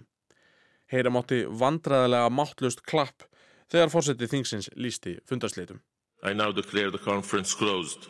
Heyra 0.92 1.12
mátti 1.14 1.44
vandræðilega 1.48 2.30
máttlust 2.34 2.84
klapp 2.88 3.26
þegar 3.72 3.92
fórsetið 3.94 4.34
þingsins 4.36 4.70
lísti 4.76 5.18
fundarsleitum. 5.30 5.82
I 6.24 6.34
now 6.34 6.52
declare 6.52 6.92
the 6.92 7.02
conference 7.02 7.56
closed. 7.58 8.08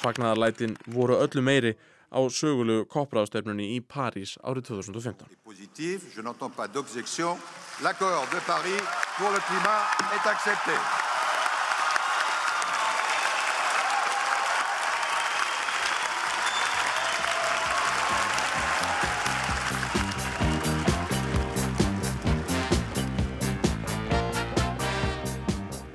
Fagnaðarlætin 0.00 0.76
voru 0.92 1.18
öllu 1.20 1.42
meiri 1.44 1.74
á 2.14 2.20
sögulegu 2.30 2.86
koppráðstefnunni 2.88 3.74
í 3.76 3.80
París 3.80 4.36
árið 4.44 4.70
2015. 4.70 5.28
Positif, 5.44 6.08
je 6.14 6.22
n'entends 6.22 6.56
pas 6.56 6.68
d'objection. 6.68 7.40
L'accord 7.82 8.30
de 8.30 8.40
Paris 8.46 8.82
pour 9.18 9.32
le 9.32 9.40
climat 9.48 9.82
est 10.14 10.26
accepté. 10.30 11.03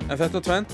En 0.09 0.17
þetta 0.17 0.39
tvent, 0.41 0.71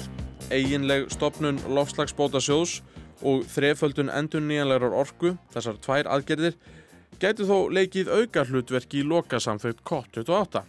eiginleg 0.48 1.10
stopnun 1.12 1.58
lofslagsbóta 1.76 2.40
sjóðs 2.40 2.78
og 3.20 3.42
þreföldun 3.52 4.08
endur 4.08 4.40
nýjanlegar 4.40 4.94
orku, 4.96 5.34
þessar 5.52 5.76
tvær 5.84 6.08
aðgerðir, 6.16 6.54
gætu 7.20 7.44
þó 7.50 7.58
leikið 7.76 8.14
auka 8.16 8.46
hlutverki 8.48 9.02
í 9.02 9.04
loka 9.04 9.42
samþaugt 9.44 9.82
COP28. 9.90 10.62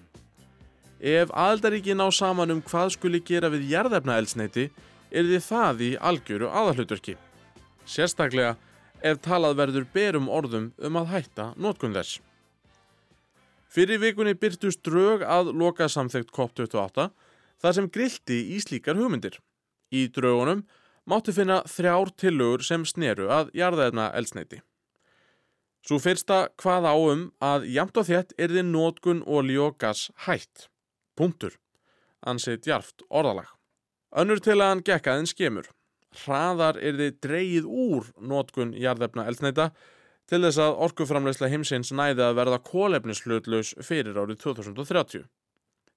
Ef 0.99 1.31
aðaldaríki 1.31 1.95
ná 1.95 2.09
saman 2.11 2.57
um 2.57 2.63
hvað 2.67 2.91
skuli 2.97 3.21
gera 3.29 3.53
við 3.55 3.69
jarðefnaelsneiti, 3.71 4.65
er 5.15 5.29
því 5.29 5.39
það 5.47 5.85
í 5.87 5.91
algjöru 6.11 6.49
aðalhlutverki. 6.51 7.15
Sérstaklega 7.87 8.57
ef 8.99 9.21
talað 9.23 9.61
verður 9.61 9.87
berum 9.95 10.27
orðum 10.27 10.73
um 10.83 10.99
að 10.99 11.13
hætta 11.13 11.53
nótkun 11.55 11.95
þess. 11.95 12.19
Fyrir 13.71 14.03
vikunni 14.03 14.35
byrtust 14.35 14.83
drög 14.83 15.23
að 15.23 15.53
loka 15.55 15.87
samþaugt 15.87 16.35
COP28 16.35 17.07
þar 17.63 17.77
sem 17.79 17.91
grilti 17.93 18.39
í 18.55 18.61
slíkar 18.63 18.99
hugmyndir. 18.99 19.39
Í 19.93 20.09
draugunum 20.13 20.65
máttu 21.07 21.35
finna 21.35 21.63
þrjár 21.71 22.13
tillögur 22.19 22.65
sem 22.67 22.85
sneru 22.89 23.29
að 23.33 23.53
jarðaðna 23.57 24.11
elsneiti. 24.19 24.63
Svo 25.87 26.01
fyrsta 26.03 26.49
hvað 26.59 26.89
áum 26.91 27.21
að 27.39 27.69
jamt 27.71 27.99
og 28.01 28.09
þétt 28.09 28.33
er 28.43 28.51
þið 28.51 28.65
nótkun 28.73 29.23
olí 29.23 29.55
og 29.63 29.77
gas 29.79 30.09
hætt. 30.27 30.67
Punktur. 31.15 31.55
Ansið 32.27 32.65
djarft 32.65 33.05
orðalag. 33.07 33.53
Önnur 34.11 34.43
til 34.43 34.57
að 34.59 34.73
hann 34.73 34.83
gekk 34.87 35.07
aðeins 35.13 35.35
skemur. 35.37 35.69
Hraðar 36.17 36.81
er 36.83 36.99
þið 36.99 37.21
dreyið 37.23 37.69
úr 37.71 38.11
nótkun 38.19 38.75
jarðefna 38.75 39.29
elsneita 39.31 39.71
til 40.27 40.43
þess 40.43 40.59
að 40.65 40.79
orkuframleysla 40.89 41.51
heimsins 41.53 41.93
næði 41.95 42.25
að 42.27 42.39
verða 42.41 42.63
kólefnislautlaus 42.67 43.75
fyrir 43.87 44.19
árið 44.19 44.41
2030. 44.43 45.27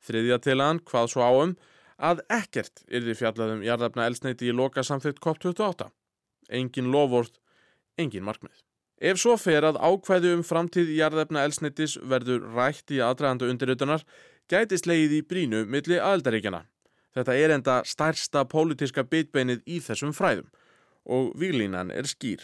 Þriðja 0.05 0.39
til 0.45 0.59
hann 0.63 0.79
hvað 0.87 1.11
svo 1.13 1.25
áum 1.25 1.53
að 1.99 2.23
ekkert 2.31 2.83
yrði 2.87 3.15
fjallaðum 3.19 3.63
jarðafna 3.65 4.07
elsneiti 4.07 4.49
í 4.49 4.55
loka 4.55 4.83
samþygt 4.85 5.19
COP28. 5.23 5.89
Engin 6.49 6.91
lofvort, 6.93 7.39
engin 7.99 8.25
markmið. 8.25 8.63
Ef 8.99 9.19
svo 9.19 9.35
fer 9.39 9.63
að 9.63 9.79
ákvæðu 9.79 10.33
um 10.37 10.43
framtíð 10.43 10.91
jarðafna 10.97 11.45
elsneitis 11.47 11.95
verður 12.03 12.47
rætt 12.55 12.91
í 12.91 12.99
aðdraðanda 13.03 13.47
undirritunar, 13.51 14.03
gæti 14.51 14.79
slegið 14.79 15.19
í 15.19 15.25
brínu 15.27 15.63
milli 15.67 15.99
aðeldaríkjana. 15.99 16.65
Þetta 17.15 17.35
er 17.35 17.53
enda 17.55 17.79
stærsta 17.87 18.43
pólitiska 18.49 19.05
bitbeinið 19.07 19.63
í 19.67 19.79
þessum 19.83 20.11
fræðum 20.15 20.49
og 21.09 21.31
výlínan 21.39 21.93
er 21.95 22.09
skýr. 22.09 22.43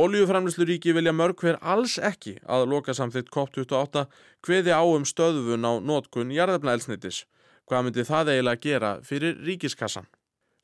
Oljuframlisluríki 0.00 0.94
vilja 0.96 1.12
mörg 1.12 1.42
hver 1.42 1.58
alls 1.60 1.98
ekki 2.00 2.38
að 2.48 2.62
loka 2.70 2.94
samþygt 2.96 3.28
COP28 3.34 4.06
hveði 4.46 4.72
á 4.72 4.80
um 4.80 5.02
stöðfun 5.04 5.66
á 5.66 5.72
nótkun 5.84 6.30
jarðefnaelsnitis. 6.32 7.26
Hvað 7.68 7.84
myndi 7.84 8.04
það 8.08 8.30
eiginlega 8.32 8.62
gera 8.64 8.92
fyrir 9.04 9.34
ríkiskassan? 9.44 10.06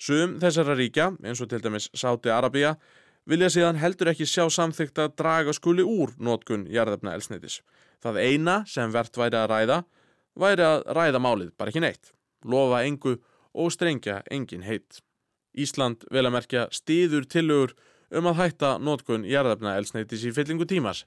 Sum 0.01 0.39
þessara 0.41 0.77
ríkja, 0.79 1.11
eins 1.21 1.43
og 1.45 1.51
til 1.51 1.61
dæmis 1.61 1.91
Sáti 1.93 2.33
Arabia, 2.33 2.77
vilja 3.29 3.51
síðan 3.53 3.81
heldur 3.83 4.13
ekki 4.15 4.25
sjá 4.31 4.47
samþygt 4.53 5.03
að 5.05 5.17
draga 5.21 5.53
skuli 5.57 5.85
úr 5.85 6.15
nótkun 6.17 6.65
jarðefnaelsnitis. 6.73 7.59
Það 8.01 8.21
eina 8.23 8.55
sem 8.71 8.95
verðt 8.95 9.21
væri 9.21 9.41
að 9.41 9.51
ræða, 9.53 9.79
væri 10.33 10.65
að 10.65 10.87
ræða 10.97 11.21
málið, 11.27 11.51
bara 11.59 11.75
ekki 11.75 11.83
neitt. 11.85 12.15
Lofa 12.47 12.81
engu 12.89 13.19
og 13.53 13.69
strengja 13.75 14.23
engin 14.31 14.65
heitt. 14.65 15.03
Ísland 15.57 16.09
vel 16.13 16.25
að 16.25 16.37
merkja 16.39 16.65
stiður 16.73 17.29
tillögur 17.29 17.77
um 18.11 18.31
að 18.31 18.41
hætta 18.41 18.77
nótkun 18.79 19.27
jarðefna 19.27 19.77
elsneitis 19.81 20.25
í 20.27 20.33
fyllingu 20.35 20.67
tímas. 20.69 21.05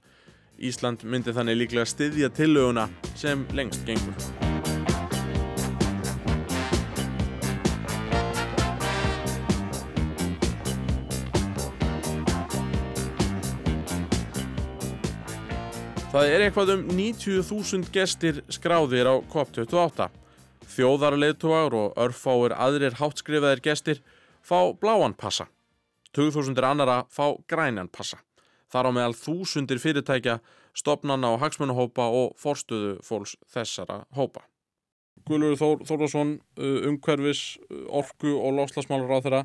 Ísland 0.59 1.05
myndi 1.07 1.31
þannig 1.31 1.61
líklega 1.61 1.87
styðja 1.87 2.29
tillöguna 2.35 2.89
sem 3.15 3.45
lengst 3.55 3.85
gengur. 3.87 4.15
Það 16.09 16.31
er 16.33 16.41
eitthvað 16.41 16.71
um 16.73 16.87
90.000 16.89 17.91
gestir 17.93 18.39
skráðir 18.49 19.07
á 19.07 19.15
COP28. 19.29 20.09
Þjóðarleituar 20.73 21.75
og 21.77 22.01
örfáir 22.01 22.55
aðrir 22.57 22.97
háttskrifaðir 22.97 23.61
gestir 23.63 24.01
fá 24.41 24.73
bláan 24.73 25.13
passa. 25.13 25.45
2000 26.15 26.57
annara 26.65 27.03
fá 27.13 27.35
grænan 27.49 27.89
passa. 27.91 28.19
Þar 28.69 28.89
á 28.89 28.91
meðal 28.93 29.17
þúsundir 29.17 29.81
fyrirtækja, 29.81 30.39
stopnanna 30.77 31.33
og 31.33 31.41
hagsmunahópa 31.41 32.05
og 32.13 32.37
forstöðu 32.37 32.99
fólks 33.05 33.35
þessara 33.49 34.03
hópa. 34.15 34.45
Guðlur 35.27 35.57
Þór, 35.59 35.83
Þórðarsson, 35.89 36.37
umhverfis, 36.89 37.43
orku 37.85 38.31
og 38.37 38.55
lofslagsmálur 38.59 39.11
á 39.13 39.19
þeirra. 39.25 39.41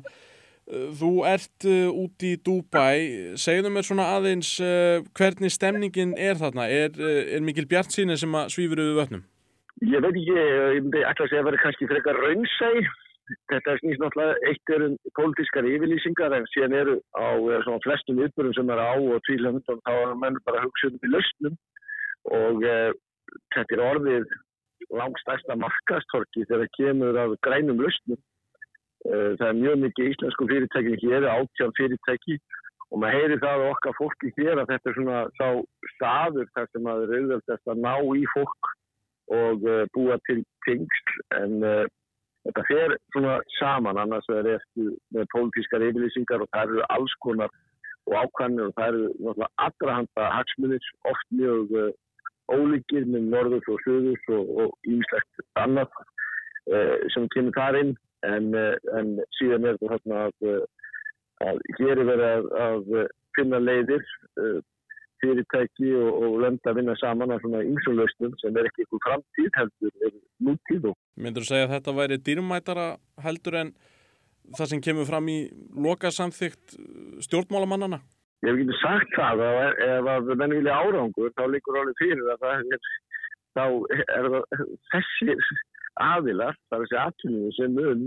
Þú 0.65 1.11
ert 1.29 1.65
út 1.93 2.25
í 2.25 2.31
Dubai. 2.41 3.35
Segðu 3.37 3.69
mér 3.73 3.85
svona 3.85 4.07
aðeins 4.15 4.55
hvernig 5.17 5.53
stemningin 5.53 6.15
er 6.17 6.39
þarna. 6.39 6.65
Er, 6.73 6.95
er 6.97 7.43
mikil 7.45 7.67
bjart 7.69 7.93
síni 7.93 8.17
sem 8.17 8.33
að 8.33 8.53
svífur 8.55 8.81
yfir 8.81 8.97
vötnum? 9.01 9.25
Ég 9.83 10.01
veit 10.01 10.13
ekki, 10.15 10.37
ég 10.39 10.85
myndi 10.85 11.03
ætla 11.03 11.25
að 11.25 11.33
segja 11.33 11.43
að 11.43 11.49
vera 11.49 11.61
kannski 11.65 11.89
frekar 11.91 12.21
raunsæg 12.23 12.89
þetta 13.49 13.75
snýst 13.79 14.01
náttúrulega 14.01 14.49
eitt 14.49 14.71
er 14.75 14.83
um 14.87 14.95
pólitískar 15.17 15.67
yfirlýsingar 15.69 16.35
en 16.37 16.47
síðan 16.51 16.75
eru 16.77 16.95
á 17.17 17.27
svona 17.65 17.81
flestum 17.85 18.21
uppbyrjum 18.25 18.55
sem 18.57 18.69
er 18.73 18.81
á 18.81 18.93
og 18.93 19.23
tvílega 19.25 19.77
þá 19.87 19.93
er 19.93 20.13
menn 20.21 20.37
bara 20.45 20.63
hugsa 20.65 20.91
um 20.91 20.99
í 21.01 21.11
lausnum. 21.13 21.55
Og 22.35 22.65
e, 22.65 22.75
þetta 23.55 23.77
er 23.77 23.83
orðið 23.85 24.35
langstæsta 24.93 25.57
markastorki 25.61 26.45
þegar 26.45 26.65
það 26.65 26.75
kemur 26.77 27.21
af 27.23 27.35
grænum 27.47 27.81
lausnum. 27.81 28.21
E, 29.05 29.15
það 29.39 29.47
er 29.49 29.59
mjög 29.63 29.81
mikið 29.87 30.11
íslensku 30.13 30.49
fyrirtæki 30.53 31.01
hér 31.05 31.19
er 31.23 31.33
áttján 31.33 31.75
fyrirtæki 31.81 32.39
og 32.91 33.01
maður 33.01 33.19
heyri 33.19 33.41
það 33.41 33.65
á 33.65 33.71
okkar 33.73 33.97
fólki 33.97 34.33
hér 34.37 34.61
að 34.61 34.71
þetta 34.75 34.89
er 34.91 34.97
svona 34.99 35.19
sá 35.41 35.47
staður 35.97 36.49
þar 36.53 36.71
sem 36.71 36.85
maður 36.85 37.09
er 37.09 37.21
auðvöldast 37.23 37.73
að 37.73 37.85
ná 37.85 37.93
í 38.21 38.25
fólk 38.37 38.73
og 39.33 39.63
uh, 39.65 39.85
búa 39.97 40.19
til 40.29 40.43
tengsl. 40.67 41.15
En 41.33 41.63
þetta 42.45 42.63
fer 42.69 42.95
svona 43.13 43.35
saman 43.57 43.99
annars 44.01 44.27
er 44.29 44.49
eftir 44.55 44.91
með 45.15 45.29
pólitískar 45.33 45.85
yfirlýsingar 45.87 46.43
og 46.45 46.51
það 46.53 46.75
eru 46.75 46.87
alls 46.95 47.15
konar 47.25 47.53
og 48.05 48.17
ákvæmni 48.21 48.65
og 48.65 48.73
það 48.77 48.97
eru 48.99 49.35
allra 49.65 49.99
handa 49.99 50.27
hagsmunir 50.37 50.89
oft 51.11 51.31
mjög 51.39 51.73
uh, 51.81 51.91
ólíkir 52.53 53.07
með 53.09 53.31
norður 53.33 53.71
og 53.73 53.81
söður 53.85 54.35
og 54.61 54.91
íslegt 54.93 55.45
annað 55.61 55.89
uh, 56.69 56.97
sem 57.15 57.25
kemur 57.33 57.57
þar 57.57 57.79
inn. 57.81 57.95
En, 58.25 58.53
uh, 58.57 58.77
en 58.97 59.17
síðan 59.39 59.65
er 59.71 59.81
þetta 59.81 60.21
að, 60.27 60.47
að 61.49 61.59
hér 61.79 61.97
er 61.97 62.07
verið 62.11 62.29
að, 62.29 62.47
að 62.67 63.03
finna 63.37 63.61
leiðir 63.61 64.05
fyrirtæki 65.25 65.91
og, 65.97 66.21
og 66.21 66.37
lönda 66.45 66.71
að 66.71 66.79
vinna 66.79 66.95
saman 67.01 67.33
á 67.33 67.37
svona 67.41 67.65
ymsulöstum 67.65 68.37
sem 68.43 68.61
er 68.61 68.69
ekki 68.69 68.85
eitthvað 68.85 69.03
framtíð 69.09 69.51
heldur 69.59 70.07
er 70.07 70.15
nútíð. 70.47 70.89
Myndur 71.17 71.43
þú 71.43 71.51
segja 71.51 71.67
að 71.67 71.75
þetta 71.75 71.97
væri 71.99 72.21
dýrmætara 72.29 72.87
heldur 73.25 73.59
en 73.63 73.75
það 74.53 74.71
sem 74.71 74.83
kemur 74.87 75.07
fram 75.09 75.29
í 75.31 75.39
loka 75.87 76.11
samþygt 76.13 76.77
stjórnmálamannana? 77.25 78.01
Ég 78.45 78.51
hef 78.51 78.61
ekki 78.61 78.79
sagt 78.81 79.15
það 79.17 79.41
að 79.45 79.79
ef 79.85 80.09
að 80.11 80.33
menn 80.37 80.57
vilja 80.59 80.75
árangur 80.81 81.31
þá 81.37 81.45
líkur 81.49 81.79
alveg 81.79 82.01
fyrir 82.01 82.27
að 82.33 82.43
það 82.43 82.75
er, 82.75 82.89
þá 83.57 83.63
er 83.95 84.27
það 84.33 84.67
þessi 84.91 85.37
aðilar, 86.05 86.59
það 86.69 86.77
er 86.77 86.83
þessi 86.83 86.99
aðtunum 87.05 87.55
sem 87.55 87.79
mun, 87.79 88.03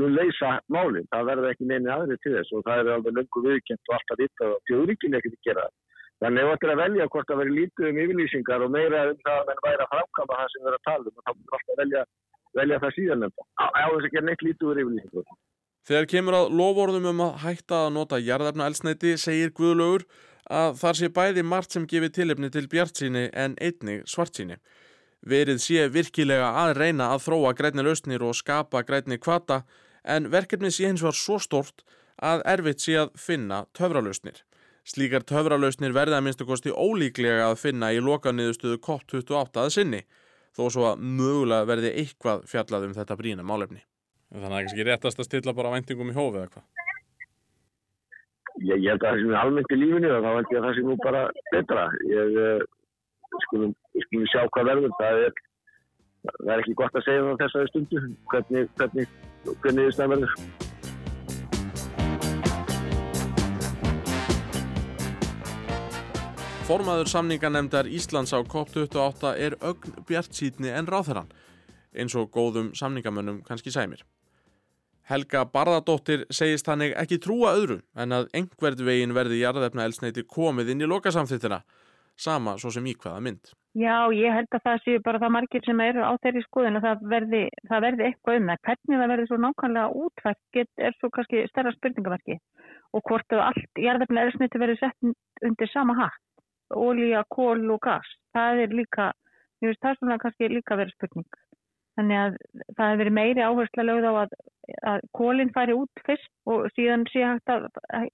mun 0.00 0.16
leysa 0.18 0.58
málinn. 0.74 1.08
Það 1.14 1.30
verður 1.30 1.50
ekki 1.52 1.70
neini 1.70 1.92
aðri 1.94 2.18
til 2.20 2.34
þess 2.36 2.52
og 2.52 2.66
það 2.66 2.82
er 2.82 2.92
alveg 2.98 3.18
löngu 3.20 3.44
viðkjönt 3.46 3.90
og 3.90 3.96
alltaf 3.98 4.20
vitt 4.20 4.44
að 4.44 4.54
fjóðríkinn 4.70 5.18
ekkert 5.20 5.48
gera 5.48 5.66
það. 5.68 5.76
Þannig 6.24 6.40
að 6.40 6.52
þetta 6.54 6.66
er 6.66 6.72
að 6.72 6.80
velja 6.80 7.06
hvort 7.12 7.28
það 7.28 7.40
veri 7.42 7.54
lítið 7.58 7.88
um 7.90 7.98
yfirlýsingar 8.00 8.62
og 8.64 8.70
meira 8.72 9.00
um 9.10 9.18
það 9.24 9.40
að 9.40 9.48
mann 9.50 9.64
væri 9.66 9.82
að 9.84 9.90
framkama 9.94 10.38
það 10.38 10.52
sem 10.52 10.62
við 10.62 10.68
erum 10.70 10.78
að 10.78 10.86
tala 10.88 11.10
um 11.10 11.18
og 11.18 11.24
þá 11.24 11.32
múum 11.34 11.42
við 11.44 11.56
alltaf 11.58 11.80
velja, 11.80 12.04
velja 12.60 12.78
það 12.84 12.94
síðan 12.96 13.20
nefnda. 13.24 13.44
Á 13.60 13.86
þess 13.90 14.06
að 14.08 14.14
gera 14.14 14.26
neitt 14.28 14.44
lítið 14.46 14.70
úr 14.70 14.80
yfirlýsingar. 14.84 15.34
Þegar 15.84 16.06
kemur 16.08 16.36
að 16.38 16.54
lofórðum 16.56 17.10
um 17.10 17.20
að 17.26 17.34
hætta 17.42 17.80
að 17.82 17.90
nota 17.98 18.20
jarðarna 18.24 18.70
elsneiti 18.70 19.12
segir 19.20 19.52
Guðlaugur 19.58 20.06
að 20.48 20.78
þar 20.80 20.98
sé 21.00 21.10
bæði 21.12 21.44
margt 21.44 21.76
sem 21.76 21.84
gefið 21.90 22.14
tilefni 22.16 22.50
til 22.54 22.64
bjartsíni 22.72 23.26
en 23.44 23.58
einnig 23.60 24.08
svartsíni. 24.08 24.56
Verið 25.20 25.60
sé 25.60 25.84
virkilega 25.92 26.54
að 26.62 26.78
reyna 26.80 27.10
að 27.12 27.26
þróa 27.26 27.52
grætni 27.56 27.84
lausnir 27.84 28.24
og 28.24 28.32
skapa 28.36 28.80
grætni 28.80 29.20
kvata 29.20 29.66
en 30.08 30.32
verkefni 30.32 30.72
sé 30.72 30.88
hins 30.88 31.04
var 31.04 31.16
svo 31.16 31.36
stort 31.36 31.84
að 32.16 32.44
erfitt 32.48 32.80
sé 32.80 32.96
að 33.04 33.12
finna 33.20 33.64
töfralausnir. 33.76 34.40
Slíkar 34.84 35.24
töfralausnir 35.24 35.94
verða 35.96 36.18
að 36.20 36.26
minnstu 36.26 36.44
kosti 36.44 36.72
ólíklega 36.72 37.46
að 37.48 37.60
finna 37.62 37.88
í 37.96 38.02
lokaniðustuðu 38.04 38.76
COP28 38.84 39.62
að 39.62 39.70
sinni, 39.72 40.00
þó 40.52 40.66
svo 40.68 40.88
að 40.90 41.00
mögulega 41.00 41.68
verði 41.70 41.92
eitthvað 42.02 42.44
fjallað 42.50 42.90
um 42.90 42.96
þetta 42.98 43.16
brína 43.16 43.46
málefni. 43.48 43.80
Þannig 44.28 44.44
að 44.44 44.50
það 44.50 44.58
er 44.58 44.66
kannski 44.66 44.86
réttast 44.90 45.22
að 45.22 45.28
stilla 45.30 45.54
bara 45.56 45.72
væntingum 45.72 46.10
í 46.12 46.16
hófið 46.16 46.42
eða 46.42 46.52
hvað? 46.52 46.66
Ég, 48.60 48.76
ég 48.84 48.90
held 48.92 49.00
að 49.00 49.08
það 49.08 49.22
sem 49.22 49.32
er 49.32 49.40
almennt 49.40 49.72
í 49.72 49.80
lífinu 49.80 50.12
og 50.12 50.26
þá 50.26 50.30
held 50.34 50.52
ég 50.52 50.60
að 50.60 50.66
það 50.66 50.76
sem 50.76 50.90
nú 50.90 50.98
bara 51.00 51.22
betra. 51.48 51.86
Ég 52.10 52.38
uh, 52.44 52.68
skulum, 53.46 53.72
skulum 54.04 54.28
sjá 54.34 54.44
hvað 54.44 54.70
verður. 54.70 54.94
Það 55.00 55.22
er, 55.24 55.40
það 56.28 56.52
er 56.52 56.64
ekki 56.66 56.76
gott 56.82 57.00
að 57.00 57.08
segja 57.08 57.24
það 57.24 57.42
þessari 57.46 57.72
stundu, 57.72 58.04
hvernig, 58.34 58.70
hvernig, 58.76 59.18
hvernig 59.64 59.96
það 59.96 60.14
verður. 60.14 60.38
Formaður 66.64 67.10
samninganemdar 67.12 67.84
Íslands 67.92 68.30
á 68.32 68.40
COP28 68.40 69.34
er 69.36 69.52
ögn 69.60 69.98
bjart 70.08 70.32
sítni 70.32 70.70
en 70.72 70.86
ráþarann, 70.88 71.28
eins 71.92 72.14
og 72.16 72.30
góðum 72.32 72.70
samningamönnum 72.72 73.42
kannski 73.44 73.68
sæmir. 73.74 74.00
Helga 75.04 75.42
Barðardóttir 75.44 76.24
segist 76.32 76.70
hannig 76.72 76.96
ekki 76.96 77.18
trúa 77.20 77.52
öðru 77.58 77.82
en 78.00 78.16
að 78.16 78.30
engverð 78.40 78.80
veginn 78.88 79.12
verði 79.12 79.42
jarðefna 79.42 79.84
elsneiti 79.84 80.24
komið 80.24 80.72
inn 80.72 80.86
í 80.86 80.88
lokasamþittina, 80.88 81.60
sama 82.16 82.56
svo 82.56 82.72
sem 82.72 82.88
íkvaða 82.94 83.20
mynd. 83.28 83.52
Já, 83.76 84.08
ég 84.16 84.32
held 84.32 84.56
að 84.56 84.64
það 84.64 84.82
séu 84.86 85.04
bara 85.04 85.20
það 85.20 85.36
margir 85.36 85.68
sem 85.68 85.84
eru 85.84 86.00
á 86.00 86.12
þeirri 86.24 86.48
skoðin 86.48 86.80
og 86.80 86.88
það 86.88 87.08
verði, 87.12 87.46
það 87.68 87.88
verði 87.90 88.08
eitthvað 88.08 88.40
um 88.40 88.52
það. 88.54 88.66
Hvernig 88.70 89.02
það 89.02 89.10
verði 89.12 89.28
svo 89.28 89.42
nákvæmlega 89.44 90.04
útvært 90.08 90.64
er 90.88 90.96
svo 90.96 91.12
kannski 91.12 91.48
stærra 91.52 91.76
spurningamarki 91.76 92.40
og 92.96 93.04
hvort 93.04 93.36
að 93.36 93.48
allt 93.50 93.88
jarðefna 93.90 94.30
elsneiti 94.30 94.62
verði 94.62 94.80
sett 94.80 95.12
undir 95.44 95.76
sama 95.76 96.00
hatt 96.00 96.22
ólíja, 96.74 97.24
kól 97.34 97.64
og 97.70 97.80
gas. 97.84 98.08
Það 98.34 98.64
er 98.64 98.76
líka, 98.80 99.10
ég 99.62 99.72
veist 99.72 99.82
það 99.84 99.98
svona 100.00 100.20
kannski 100.22 100.50
líka 100.52 100.78
verið 100.78 100.96
spurning. 100.96 101.28
Þannig 101.94 102.18
að 102.18 102.36
það 102.74 102.88
hefur 102.88 103.00
verið 103.00 103.14
meiri 103.14 103.42
áhersla 103.44 103.84
lögð 103.86 104.06
á 104.10 104.12
að, 104.24 104.32
að 104.90 105.04
kólinn 105.14 105.52
færi 105.54 105.76
út 105.78 106.02
fyrst 106.06 106.30
og 106.50 106.64
síðan 106.74 107.04
sé 107.12 107.22
hægt 107.22 107.52
að 107.54 107.68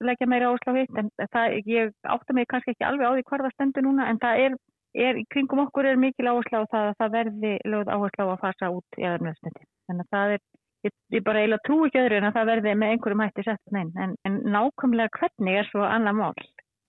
leggja 0.04 0.28
meiri 0.28 0.48
áhersla 0.50 0.74
á 0.76 0.78
hitt 0.80 1.00
en 1.00 1.08
það, 1.32 1.56
ég 1.64 1.94
átta 2.14 2.36
mig 2.36 2.48
kannski 2.50 2.74
ekki 2.74 2.88
alveg 2.90 3.08
á 3.08 3.12
því 3.16 3.24
hvar 3.30 3.44
það 3.46 3.54
stendur 3.56 3.86
núna 3.86 4.10
en 4.12 4.20
það 4.20 4.44
er, 4.44 4.58
er 5.06 5.22
kringum 5.32 5.64
okkur 5.64 5.88
er 5.88 6.00
mikil 6.02 6.28
áhersla 6.28 6.60
á 6.60 6.72
það 6.74 6.90
að 6.90 6.98
það 7.00 7.16
verði 7.16 7.54
lögð 7.72 7.92
áhersla 7.96 8.28
á 8.28 8.32
að 8.34 8.42
fasa 8.44 8.72
út 8.76 9.00
í 9.00 9.06
aðarmjöðsnetti. 9.08 9.68
Þannig 9.88 10.06
að 10.06 10.16
það 10.18 10.36
er, 10.36 10.46
ég, 10.84 10.96
ég 11.16 11.26
bara 11.30 11.40
eiginlega 11.40 11.66
trú 11.70 11.78
ekki 11.88 12.02
öðru 12.04 12.20
en 12.20 12.28
að 12.28 12.36
það 12.36 12.50
verði 12.52 12.78
með 12.82 12.96
einhverjum 12.96 13.24
hætti 13.24 13.46
sett 13.48 13.76
neinn 13.78 13.94
en, 13.96 14.16
en 14.28 14.40
nákvæmlega 14.58 15.16
hvernig 15.16 15.62
er 15.62 15.72
svo 15.72 15.88
annað 15.88 16.20
mál. 16.20 16.34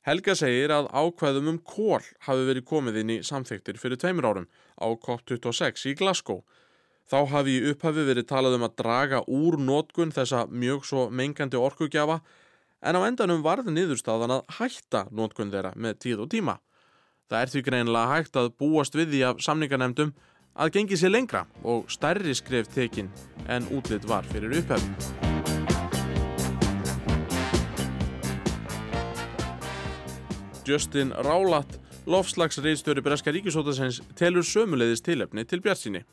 Helga 0.02 0.34
segir 0.34 0.72
að 0.74 0.88
ákvæðum 0.90 1.50
um 1.52 1.58
kól 1.62 2.02
hafi 2.26 2.46
verið 2.48 2.66
komið 2.66 2.96
inn 3.04 3.12
í 3.14 3.18
samþyktir 3.22 3.78
fyrir 3.78 4.00
tveimur 4.02 4.26
árum 4.26 4.48
á 4.82 4.90
COP26 4.98 5.92
í 5.92 5.94
Glasgow. 6.00 6.42
Þá 7.06 7.30
hafi 7.30 7.60
í 7.60 7.70
upphafi 7.70 8.08
verið 8.08 8.26
talað 8.32 8.58
um 8.58 8.66
að 8.66 8.80
draga 8.82 9.22
úr 9.30 9.60
nótkun 9.62 10.14
þessa 10.16 10.48
mjög 10.50 10.88
svo 10.90 11.06
mengandi 11.14 11.62
orkugjafa 11.62 12.18
en 12.82 12.98
á 12.98 13.02
endanum 13.06 13.46
varði 13.46 13.76
niðurstaðan 13.76 14.40
að 14.40 14.58
hætta 14.58 15.06
nótkun 15.14 15.54
þeirra 15.54 15.76
með 15.78 16.00
tíð 16.02 16.26
og 16.26 16.32
tíma. 16.34 16.58
Það 17.30 17.42
er 17.42 17.52
því 17.54 17.66
greinilega 17.70 18.16
hægt 18.16 18.40
að 18.42 18.54
búast 18.58 18.98
við 18.98 19.14
því 19.14 19.26
af 19.30 19.44
samningarnemdum 19.46 20.16
að 20.58 20.74
gengi 20.80 20.98
sér 20.98 21.14
lengra 21.14 21.46
og 21.62 21.86
stærri 21.94 22.34
skref 22.34 22.74
tekin 22.74 23.14
en 23.46 23.70
útlitt 23.70 24.10
var 24.10 24.26
fyrir 24.34 24.64
upphafi. 24.64 25.31
Justin 30.68 31.12
Rálat, 31.12 31.80
lofslagsriðstöru 32.06 33.02
Breska 33.02 33.32
Ríkisótasins, 33.34 34.02
telur 34.18 34.46
sömuleiðis 34.46 35.02
tilefni 35.06 35.46
til 35.48 35.62
Bjartsinni. 35.64 36.04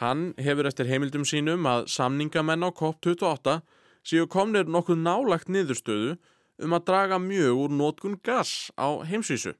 Hann 0.00 0.32
hefur 0.42 0.66
eftir 0.68 0.88
heimildum 0.90 1.24
sínum 1.28 1.66
að 1.70 1.86
samningamenn 1.94 2.66
á 2.66 2.70
COP28 2.74 3.60
séu 4.06 4.26
komnir 4.30 4.66
nokkuð 4.66 4.98
nálagt 5.02 5.48
niðurstöðu 5.52 6.16
um 6.66 6.76
að 6.76 6.84
draga 6.90 7.20
mjög 7.22 7.62
úr 7.62 7.78
nótkun 7.78 8.18
gas 8.26 8.72
á 8.74 9.00
heimsvísu. 9.06 9.54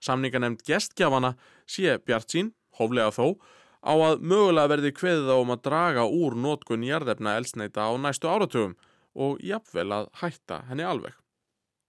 Samninganemnd 0.00 0.62
gestgjafana 0.66 1.34
sé 1.66 1.98
Bjartsin, 1.98 2.54
hóflega 2.78 3.10
þó, 3.10 3.36
á 3.82 3.92
að 3.92 4.22
mögulega 4.22 4.72
verði 4.76 4.94
kveðið 4.96 5.30
á 5.34 5.36
um 5.42 5.54
að 5.54 5.62
draga 5.66 6.06
úr 6.06 6.38
nótkun 6.38 6.86
jarðefna 6.86 7.36
elsneita 7.40 7.88
á 7.88 7.92
næstu 7.98 8.30
áratugum 8.30 8.76
og 9.16 9.40
jafnvel 9.42 9.90
að 9.92 10.10
hætta 10.22 10.62
henni 10.70 10.86
alveg. 10.86 11.16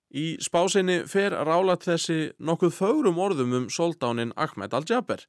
Í 0.08 0.38
spásinni 0.39 1.02
fer 1.10 1.34
rálat 1.36 1.84
þessi 1.84 2.32
nokkuð 2.39 2.74
fögrum 2.78 3.17
orðum 3.20 3.56
um 3.58 3.65
soldánin 3.67 4.32
Ahmed 4.39 4.74
Al-Jaber. 4.74 5.26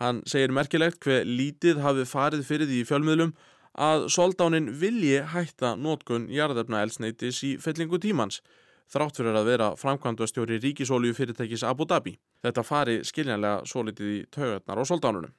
Hann 0.00 0.22
segir 0.28 0.52
merkilegt 0.52 1.04
hver 1.04 1.24
lítið 1.28 1.82
hafi 1.84 2.06
farið 2.08 2.46
fyrir 2.48 2.68
því 2.70 2.80
í 2.80 2.86
fjölmiðlum 2.88 3.34
að 3.76 4.06
soldánin 4.12 4.70
vilji 4.80 5.20
hætta 5.32 5.74
nótkun 5.76 6.30
jarðefna 6.32 6.80
elsneitis 6.84 7.42
í 7.44 7.56
fellingu 7.60 8.00
tímans, 8.00 8.40
þrátt 8.88 9.20
fyrir 9.20 9.36
að 9.36 9.50
vera 9.50 9.68
framkvæmdastjóri 9.76 10.60
ríkisólju 10.64 11.12
fyrirtækis 11.16 11.64
Abu 11.68 11.84
Dhabi. 11.84 12.16
Þetta 12.40 12.64
fari 12.64 13.02
skiljanlega 13.04 13.68
svo 13.68 13.84
litið 13.84 14.14
í 14.14 14.22
taugatnar 14.32 14.80
á 14.80 14.84
soldánunum. 14.88 15.34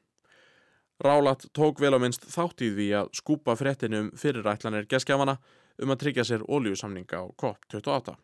Rálat 1.01 1.49
tók 1.53 1.81
vel 1.81 1.93
á 1.93 2.01
minnst 2.01 2.25
þátt 2.29 2.61
í 2.65 2.71
því 2.73 2.87
að 3.01 3.11
skúpa 3.17 3.57
fréttinu 3.57 4.05
um 4.05 4.13
fyrirætlanir 4.17 4.89
geskjafana 4.89 5.37
um 5.81 5.93
að 5.93 6.01
tryggja 6.05 6.25
sér 6.25 6.45
óljusamninga 6.45 7.21
á 7.21 7.25
COP28. 7.37 8.17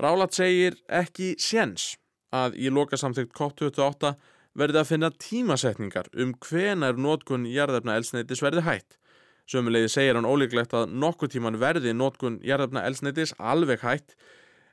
Rálat 0.00 0.32
segir 0.32 0.78
ekki 0.88 1.34
séns 1.40 1.96
að 2.32 2.56
í 2.56 2.70
lokasamþygt 2.72 3.34
COP28 3.36 4.14
verði 4.56 4.80
að 4.80 4.88
finna 4.88 5.10
tímasetningar 5.20 6.08
um 6.16 6.32
hvenar 6.40 6.96
nótkun 6.96 7.44
jarðefna 7.48 7.98
elsneitis 8.00 8.40
verði 8.44 8.64
hætt. 8.64 8.96
Sömulegi 9.48 9.90
segir 9.92 10.16
hann 10.16 10.28
ólíklegt 10.28 10.72
að 10.76 10.94
nokkur 10.96 11.28
tíman 11.28 11.58
verði 11.60 11.92
nótkun 11.96 12.40
jarðefna 12.46 12.86
elsneitis 12.88 13.34
alveg 13.38 13.84
hætt 13.84 14.16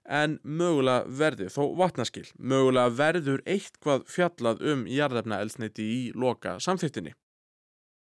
en 0.10 0.38
mögulega 0.44 1.06
verði 1.20 1.50
þó 1.52 1.64
vatnaskil. 1.78 2.26
Mögulega 2.40 2.96
verður 2.96 3.44
eitthvað 3.46 4.06
fjallað 4.08 4.64
um 4.72 4.86
jarðefna 4.88 5.42
elsneiti 5.44 5.84
í 5.84 6.04
loka 6.16 6.58
samþyktinni. 6.64 7.12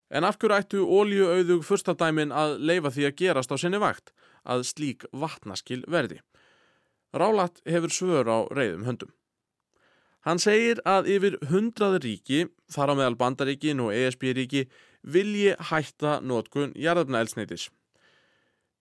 En 0.09 0.25
af 0.25 0.37
hverju 0.41 0.57
ættu 0.57 0.85
ólíuauðug 0.85 1.63
fyrstadæmin 1.65 2.33
að 2.33 2.59
leifa 2.61 2.91
því 2.93 3.07
að 3.09 3.17
gerast 3.21 3.53
á 3.53 3.57
sinni 3.61 3.81
vakt? 3.81 4.13
að 4.45 4.65
slík 4.69 5.05
vatnaskil 5.09 5.83
verði. 5.89 6.19
Rálat 7.15 7.61
hefur 7.63 7.93
svör 7.93 8.27
á 8.27 8.37
reyðum 8.51 8.83
höndum. 8.83 9.13
Hann 10.25 10.41
segir 10.41 10.81
að 10.89 11.07
yfir 11.13 11.37
hundrað 11.51 11.99
ríki, 12.03 12.47
þar 12.73 12.91
á 12.91 12.93
meðal 12.97 13.17
bandaríkin 13.19 13.81
og 13.83 13.93
ESB-ríki, 13.93 14.65
vilji 15.05 15.53
hætta 15.69 16.17
nótkun 16.25 16.73
jarðabnaelsneitis. 16.73 17.69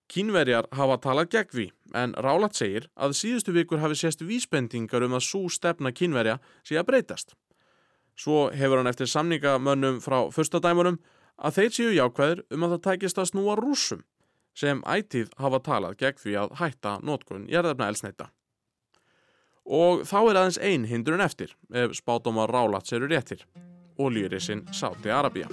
Kínverjar 0.09 0.67
hafa 0.73 0.97
talað 1.01 1.29
gegn 1.33 1.51
því, 1.53 1.67
en 2.01 2.15
Rálat 2.17 2.57
segir 2.57 2.89
að 2.97 3.15
síðustu 3.17 3.53
vikur 3.53 3.81
hafi 3.81 3.97
sést 3.97 4.25
vísbendingar 4.25 5.05
um 5.05 5.15
að 5.17 5.25
svo 5.29 5.45
stefna 5.49 5.93
kínverja 5.93 6.39
sé 6.65 6.77
að 6.81 6.89
breytast. 6.89 7.37
Svo 8.17 8.49
hefur 8.53 8.81
hann 8.81 8.89
eftir 8.89 9.09
samningamönnum 9.09 10.01
frá 10.01 10.25
fyrstadæmunum 10.33 10.99
að 11.37 11.57
þeir 11.59 11.71
séu 11.77 11.95
jákvæðir 11.95 12.43
um 12.53 12.65
að 12.65 12.75
það 12.75 12.83
tækist 12.89 13.21
að 13.21 13.31
snúa 13.31 13.57
rúsum 13.59 14.03
sem 14.55 14.81
ætið 14.87 15.33
hafa 15.41 15.61
talað 15.63 15.97
gegn 15.99 16.21
því 16.23 16.35
að 16.41 16.57
hætta 16.61 16.97
nótkun 17.03 17.47
jarðabnaelsneita. 17.51 18.29
Og 19.65 20.05
þá 20.05 20.19
er 20.21 20.39
aðeins 20.41 20.61
ein 20.61 20.85
hindrun 20.89 21.25
eftir 21.25 21.55
ef 21.73 21.97
spátumar 21.97 22.53
Rálats 22.53 22.93
eru 22.93 23.09
réttir, 23.09 23.41
ólýrisinn 23.97 24.67
Sáti 24.71 25.09
Arabíja. 25.09 25.49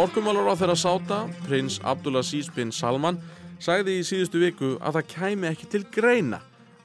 Orkumálar 0.00 0.46
á 0.48 0.56
þeirra 0.56 0.74
sáta, 0.80 1.16
prins 1.44 1.74
Abdulaziz 1.84 2.46
bin 2.56 2.70
Salman, 2.72 3.18
sagði 3.60 3.98
í 4.00 4.04
síðustu 4.08 4.40
viku 4.40 4.70
að 4.80 4.96
það 4.96 5.10
kæmi 5.10 5.48
ekki 5.50 5.68
til 5.74 5.80
greina 5.92 6.38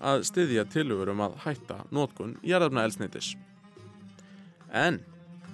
að 0.04 0.26
styðja 0.28 0.66
tilugur 0.74 1.14
um 1.14 1.24
að 1.24 1.38
hætta 1.46 1.78
nótkun 1.96 2.34
jarðarna 2.44 2.84
elsnitis. 2.84 3.32
En 4.68 5.00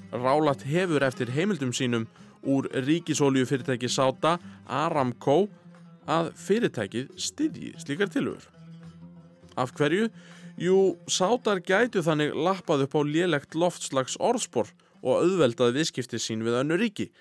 Rálat 0.09 0.65
hefur 0.65 1.05
eftir 1.05 1.29
heimildum 1.35 1.69
sínum 1.69 2.09
úr 2.41 2.65
ríkisólju 2.73 3.45
fyrirtæki 3.45 3.93
sáta 3.93 4.39
Aramco 4.65 5.43
að 6.09 6.33
fyrirtækið 6.41 7.13
styðji 7.29 7.75
slíkar 7.85 8.09
tilugur. 8.09 8.47
Af 9.53 9.77
hverju? 9.77 10.09
Jú, 10.57 10.95
sátar 11.05 11.61
gætu 11.61 12.01
þannig 12.01 12.33
lappað 12.33 12.87
upp 12.87 12.97
á 12.97 13.01
lélegt 13.05 13.53
loftslags 13.53 14.17
orðspor 14.17 14.73
og 15.05 15.27
auðveldað 15.27 15.77
viðskipti 15.77 16.17
sín 16.17 16.41
við 16.41 16.63
önnu 16.65 16.81
ríki 16.81 17.13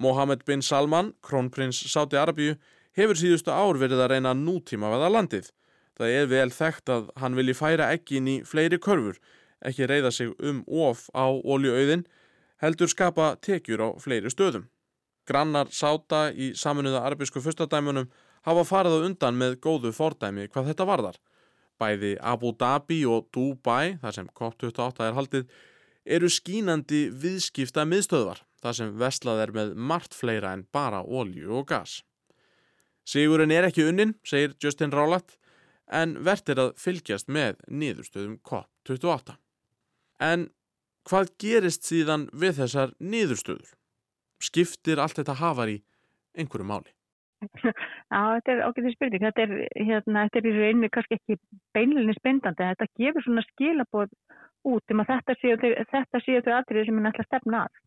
Mohammed 0.00 0.44
bin 0.46 0.62
Salman, 0.62 1.12
krónprins 1.20 1.76
Sáti 1.92 2.16
Arabíu, 2.16 2.54
hefur 2.96 3.18
síðustu 3.20 3.52
ár 3.52 3.76
verið 3.76 4.00
að 4.00 4.14
reyna 4.14 4.32
nútíma 4.32 4.88
veða 4.94 5.10
landið. 5.12 5.50
Það 6.00 6.14
er 6.16 6.30
vel 6.30 6.48
þekkt 6.56 6.92
að 6.94 7.10
hann 7.20 7.36
vilji 7.36 7.54
færa 7.58 7.90
ekkin 7.92 8.30
í 8.32 8.36
fleiri 8.48 8.78
körfur, 8.80 9.20
ekki 9.60 9.90
reyða 9.90 10.14
sig 10.16 10.32
um 10.40 10.64
of 10.64 11.04
á 11.12 11.28
oljuauðin, 11.28 12.06
heldur 12.64 12.88
skapa 12.88 13.34
tekjur 13.44 13.84
á 13.84 13.88
fleiri 14.00 14.32
stöðum. 14.32 14.70
Grannar 15.28 15.68
Sáta 15.68 16.30
í 16.32 16.54
saminuða 16.56 17.04
arabísku 17.04 17.44
fyrstadæmunum 17.44 18.08
hafa 18.48 18.64
farið 18.64 19.04
á 19.04 19.04
undan 19.04 19.36
með 19.36 19.60
góðu 19.60 19.92
fordæmi 19.92 20.48
hvað 20.48 20.72
þetta 20.72 20.88
varðar. 20.88 21.20
Bæði 21.76 22.16
Abu 22.24 22.56
Dhabi 22.56 23.04
og 23.04 23.28
Dubai, 23.36 23.98
þar 24.00 24.16
sem 24.16 24.32
COP28 24.32 25.10
er 25.10 25.16
haldið, 25.16 25.50
eru 26.08 26.28
skínandi 26.32 27.10
viðskipta 27.12 27.84
miðstöðvar 27.84 28.40
þar 28.62 28.76
sem 28.76 28.94
veslað 29.00 29.42
er 29.44 29.52
með 29.56 29.74
margt 29.76 30.16
fleira 30.16 30.54
en 30.56 30.66
bara 30.72 31.02
ólju 31.02 31.52
og 31.60 31.68
gas. 31.72 32.00
Sigurinn 33.08 33.52
er 33.54 33.66
ekki 33.68 33.86
unnin, 33.88 34.14
segir 34.26 34.54
Justin 34.62 34.92
Rálat, 34.94 35.36
en 35.90 36.14
verðir 36.26 36.60
að 36.62 36.72
fylgjast 36.78 37.30
með 37.32 37.58
niðurstöðum 37.66 38.38
COP28. 38.46 39.34
En 40.22 40.50
hvað 41.08 41.32
gerist 41.40 41.88
síðan 41.88 42.28
við 42.36 42.60
þessar 42.60 42.94
niðurstöður? 43.00 43.74
Skiptir 44.40 45.00
allt 45.02 45.18
þetta 45.18 45.40
hafar 45.40 45.72
í 45.72 45.80
einhverju 46.38 46.68
máli? 46.68 46.92
Já, 48.12 48.20
þetta 48.36 48.52
er 48.52 48.62
ágæðið 48.68 48.94
spurning. 48.94 49.24
Þetta 49.24 49.44
er, 49.46 49.52
hérna, 49.80 50.24
þetta 50.28 50.40
er 50.40 50.48
í 50.48 50.54
rauninni 50.56 50.90
kannski 50.92 51.16
ekki 51.18 51.38
beinleginni 51.76 52.16
spendandi. 52.18 52.68
Þetta 52.72 52.88
gefur 53.00 53.26
svona 53.26 53.44
skilabóð 53.48 54.14
út 54.70 54.92
um 54.92 55.02
að 55.02 55.12
þetta 55.14 56.22
séu 56.24 56.42
þau 56.44 56.52
aðrið 56.58 56.88
sem 56.88 57.00
er 57.00 57.06
nættilega 57.06 57.28
stefna 57.30 57.62
að 57.64 57.78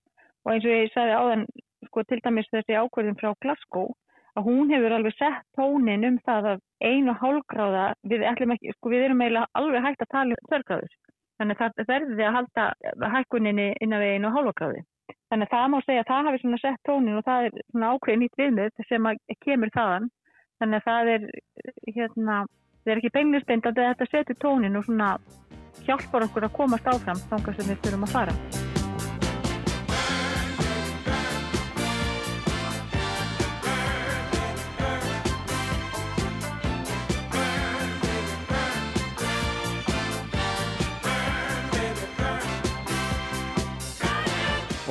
og 0.43 0.53
eins 0.53 0.67
og 0.67 0.75
ég 0.75 0.93
sagði 0.93 1.19
áðan 1.19 1.45
sko 1.87 2.05
til 2.07 2.21
dæmis 2.23 2.49
þessi 2.53 2.79
ákverðin 2.79 3.19
frá 3.19 3.33
Glasgow 3.43 3.91
að 4.33 4.47
hún 4.47 4.71
hefur 4.73 4.95
alveg 4.97 5.17
sett 5.17 5.43
tónin 5.57 6.07
um 6.07 6.17
það 6.25 6.53
að 6.53 6.63
einu 6.81 7.13
hálfgráða 7.19 7.89
við, 8.09 8.25
sko, 8.77 8.93
við 8.93 9.07
erum 9.09 9.21
eiginlega 9.21 9.51
alveg 9.59 9.85
hægt 9.85 10.05
að 10.05 10.13
tala 10.15 10.39
um 10.39 10.49
þörgráður 10.53 10.95
þannig 11.41 11.61
að 11.61 11.77
það 11.77 11.93
verði 11.93 12.25
að 12.27 12.35
halda 12.39 13.13
hækkuninni 13.17 13.69
innan 13.83 14.03
við 14.03 14.15
einu 14.17 14.33
hálfgráði 14.33 14.83
þannig 15.33 15.49
að 15.49 15.55
það 15.55 15.69
má 15.73 15.77
segja 15.83 16.03
að 16.03 16.09
það 16.09 16.27
hafi 16.29 16.41
svona 16.41 16.59
sett 16.61 16.81
tónin 16.87 17.19
og 17.19 17.25
það 17.27 17.47
er 17.47 17.55
svona 17.71 17.93
ákveðin 17.93 18.21
nýtt 18.23 18.41
viðmið 18.41 18.83
sem 18.89 19.07
kemur 19.45 19.73
þaðan. 19.77 20.11
Þannig 20.61 20.79
að 20.79 20.89
það 20.89 21.13
er 21.13 21.25
hérna, 21.95 22.35
það 22.83 22.93
er 22.93 23.01
ekki 23.01 23.15
beinlisbind 23.17 23.71
að 23.71 23.81
þetta 23.81 24.09
setur 24.11 24.39
tónin 24.43 24.77
og 24.77 24.85
svona 24.85 25.15
hjálpar 25.87 26.27
okkur 26.29 26.47
að 26.47 26.55
komast 26.59 26.93
áfram 26.93 27.25
þángar 27.31 27.57
sem 27.57 27.73
við 27.73 27.81
þurfum 27.81 28.07
að 28.07 28.15
fara 28.19 28.72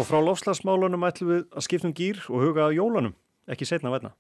Og 0.02 0.06
frá 0.08 0.18
lofslagsmálunum 0.18 1.04
ætlum 1.06 1.28
við 1.30 1.42
að 1.54 1.62
skiptum 1.62 1.92
gýr 1.94 2.16
og 2.26 2.40
huga 2.42 2.64
að 2.64 2.72
jólunum, 2.74 3.12
ekki 3.46 3.68
setna 3.70 3.86
að 3.86 4.00
verna. 4.00 4.10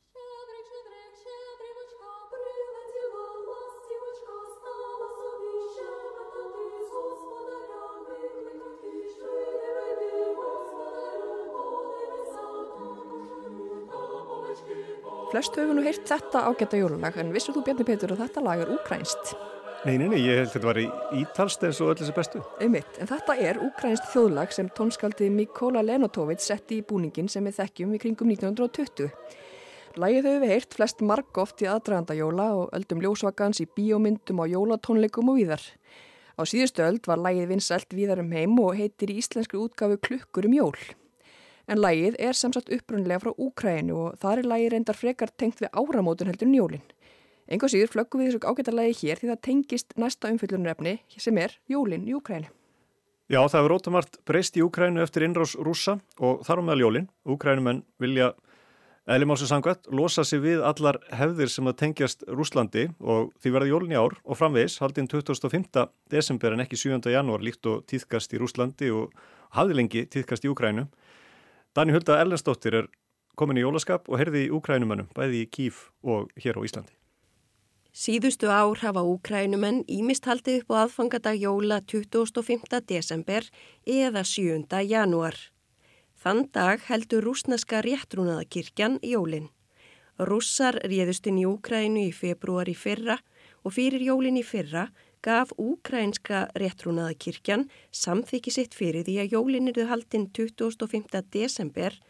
Flest 15.32 15.58
höfum 15.58 15.80
nú 15.80 15.82
heyrt 15.82 16.06
þetta 16.06 16.44
ágæta 16.46 16.78
jólulag 16.78 17.18
en 17.18 17.34
vissur 17.34 17.58
þú 17.58 17.66
Bjarni 17.66 17.88
Petur 17.90 18.14
að 18.14 18.22
þetta 18.22 18.46
lag 18.46 18.62
er 18.62 18.70
úkrænst? 18.76 19.34
Nei, 19.82 19.96
nei, 19.98 20.06
nei, 20.12 20.20
ég 20.22 20.36
held 20.38 20.46
að 20.46 20.52
þetta 20.52 20.68
var 20.68 20.78
í 20.78 20.84
ítalst 21.18 21.64
eins 21.66 21.78
og 21.82 21.88
öll 21.90 21.96
þessi 21.98 22.12
bestu. 22.14 22.40
Einmitt, 22.62 22.98
en 23.02 23.08
þetta 23.10 23.34
er 23.42 23.58
ukrainst 23.66 24.04
þjóðlag 24.12 24.52
sem 24.54 24.68
tónskaldi 24.76 25.26
Mikola 25.34 25.82
Lenotovits 25.82 26.46
setti 26.46 26.78
í 26.78 26.84
búningin 26.86 27.26
sem 27.32 27.42
við 27.48 27.56
þekkjum 27.56 27.96
í 27.96 28.00
kringum 28.04 28.30
1920. 28.30 29.10
Lægið 29.98 30.28
höfum 30.28 30.44
við 30.44 30.54
heyrt 30.54 30.78
flest 30.78 31.02
margóft 31.02 31.66
í 31.66 31.68
aðdraganda 31.72 32.14
jóla 32.14 32.46
og 32.60 32.70
öldum 32.78 33.02
ljósvakans 33.02 33.64
í 33.64 33.66
bíómyndum 33.74 34.44
á 34.46 34.46
jólatónleikum 34.54 35.34
og 35.34 35.40
víðar. 35.42 35.66
Á 36.38 36.42
síðustu 36.46 36.86
öld 36.86 37.10
var 37.10 37.18
lægið 37.18 37.50
vinsælt 37.50 37.98
víðar 37.98 38.22
um 38.22 38.30
heim 38.38 38.54
og 38.62 38.78
heitir 38.78 39.10
í 39.10 39.18
íslenskri 39.18 39.58
útgafu 39.66 39.98
klukkur 39.98 40.46
um 40.46 40.58
jól. 40.62 40.78
En 41.66 41.82
lægið 41.82 42.22
er 42.22 42.38
samsagt 42.38 42.70
upprunlega 42.70 43.26
frá 43.26 43.34
Úkrænu 43.34 43.98
og 43.98 44.18
þar 44.22 44.46
er 44.46 44.52
lægið 44.54 44.74
reyndar 44.76 45.02
frekar 45.02 45.34
tengt 45.34 45.58
við 45.58 45.74
áramótun 45.74 46.30
heldur 46.30 46.54
njólinn. 46.54 46.91
Enga 47.52 47.68
síður 47.68 47.90
flöggum 47.92 48.22
við 48.22 48.30
þessu 48.30 48.48
ágættarlegi 48.48 48.94
hér 49.02 49.18
því 49.20 49.28
það 49.28 49.40
tengist 49.44 49.90
næsta 50.00 50.30
umfyllunarefni 50.32 50.94
sem 51.20 51.36
er 51.36 51.52
jólinn 51.68 52.06
í 52.08 52.14
Úkrænu. 52.16 52.48
Já, 53.28 53.40
það 53.44 53.58
hefur 53.58 53.74
ótamart 53.76 54.16
breyst 54.28 54.56
í 54.56 54.62
Úkrænu 54.64 55.02
eftir 55.04 55.26
innrás 55.26 55.52
rússa 55.60 55.98
og 56.16 56.40
þar 56.46 56.62
á 56.64 56.66
meðal 56.68 56.84
jólinn. 56.86 57.10
Úkrænumenn 57.28 57.82
vilja, 58.00 58.30
eðlimásu 59.04 59.50
sangvætt, 59.50 59.90
losa 59.92 60.24
sig 60.24 60.40
við 60.40 60.64
allar 60.64 60.96
hefðir 61.12 61.52
sem 61.52 61.68
að 61.68 61.76
tengjast 61.82 62.24
Rúslandi 62.30 62.86
og 63.00 63.34
því 63.42 63.52
verða 63.58 63.70
jólinn 63.74 63.92
í 63.92 64.00
ár 64.00 64.16
og 64.22 64.40
framvegs 64.40 64.78
haldinn 64.80 65.10
25. 65.12 65.84
desember 66.08 66.56
en 66.56 66.64
ekki 66.64 66.80
7. 66.80 67.02
janúar 67.12 67.44
líkt 67.44 67.68
og 67.68 67.84
týðkast 67.84 68.32
í 68.32 68.40
Rúslandi 68.40 68.88
og 68.96 69.12
hafði 69.58 69.76
lengi 69.76 70.06
týðkast 70.08 70.48
í 70.48 70.54
Úkrænu. 70.54 70.88
Dani 71.76 71.92
Hulda 71.92 72.16
Erlendstóttir 72.24 72.80
er 72.80 72.90
komin 73.36 73.60
í 73.60 73.66
jólaskap 73.66 74.08
og 74.08 74.20
herði 74.20 74.46
í 74.48 74.50
Úkrænumennum, 74.56 75.12
bæði 75.12 75.44
í 75.44 75.52
Kíf 75.52 75.90
og 76.00 76.32
hér 76.40 76.56
á 76.56 76.64
Íslandi. 76.64 77.01
Síðustu 77.92 78.48
ár 78.48 78.78
hafa 78.80 79.02
úkrænumenn 79.04 79.82
ímist 79.84 80.24
haldið 80.24 80.62
upp 80.62 80.70
á 80.72 80.76
aðfangadag 80.86 81.36
jóla 81.36 81.76
25. 81.84 82.78
desember 82.88 83.44
eða 83.84 84.22
7. 84.24 84.64
janúar. 84.88 85.36
Þann 86.16 86.46
dag 86.56 86.80
heldur 86.88 87.20
rúsneska 87.20 87.82
réttrúnaðakirkjan 87.84 88.96
jólinn. 89.04 89.50
Rússar 90.16 90.78
réðust 90.88 91.28
inn 91.28 91.42
í 91.42 91.44
Úkrænu 91.44 92.06
í 92.08 92.14
februar 92.16 92.70
í 92.72 92.72
fyrra 92.72 93.18
og 93.60 93.76
fyrir 93.76 94.00
jólinn 94.00 94.40
í 94.40 94.44
fyrra 94.46 94.86
gaf 95.20 95.52
úkrænska 95.60 96.46
réttrúnaðakirkjan 96.56 97.66
samþykki 97.92 98.54
sitt 98.56 98.72
fyrir 98.72 99.04
því 99.04 99.18
að 99.20 99.36
jólinn 99.36 99.68
eru 99.68 99.84
haldinn 99.92 100.30
25. 100.32 101.20
desember 101.28 102.00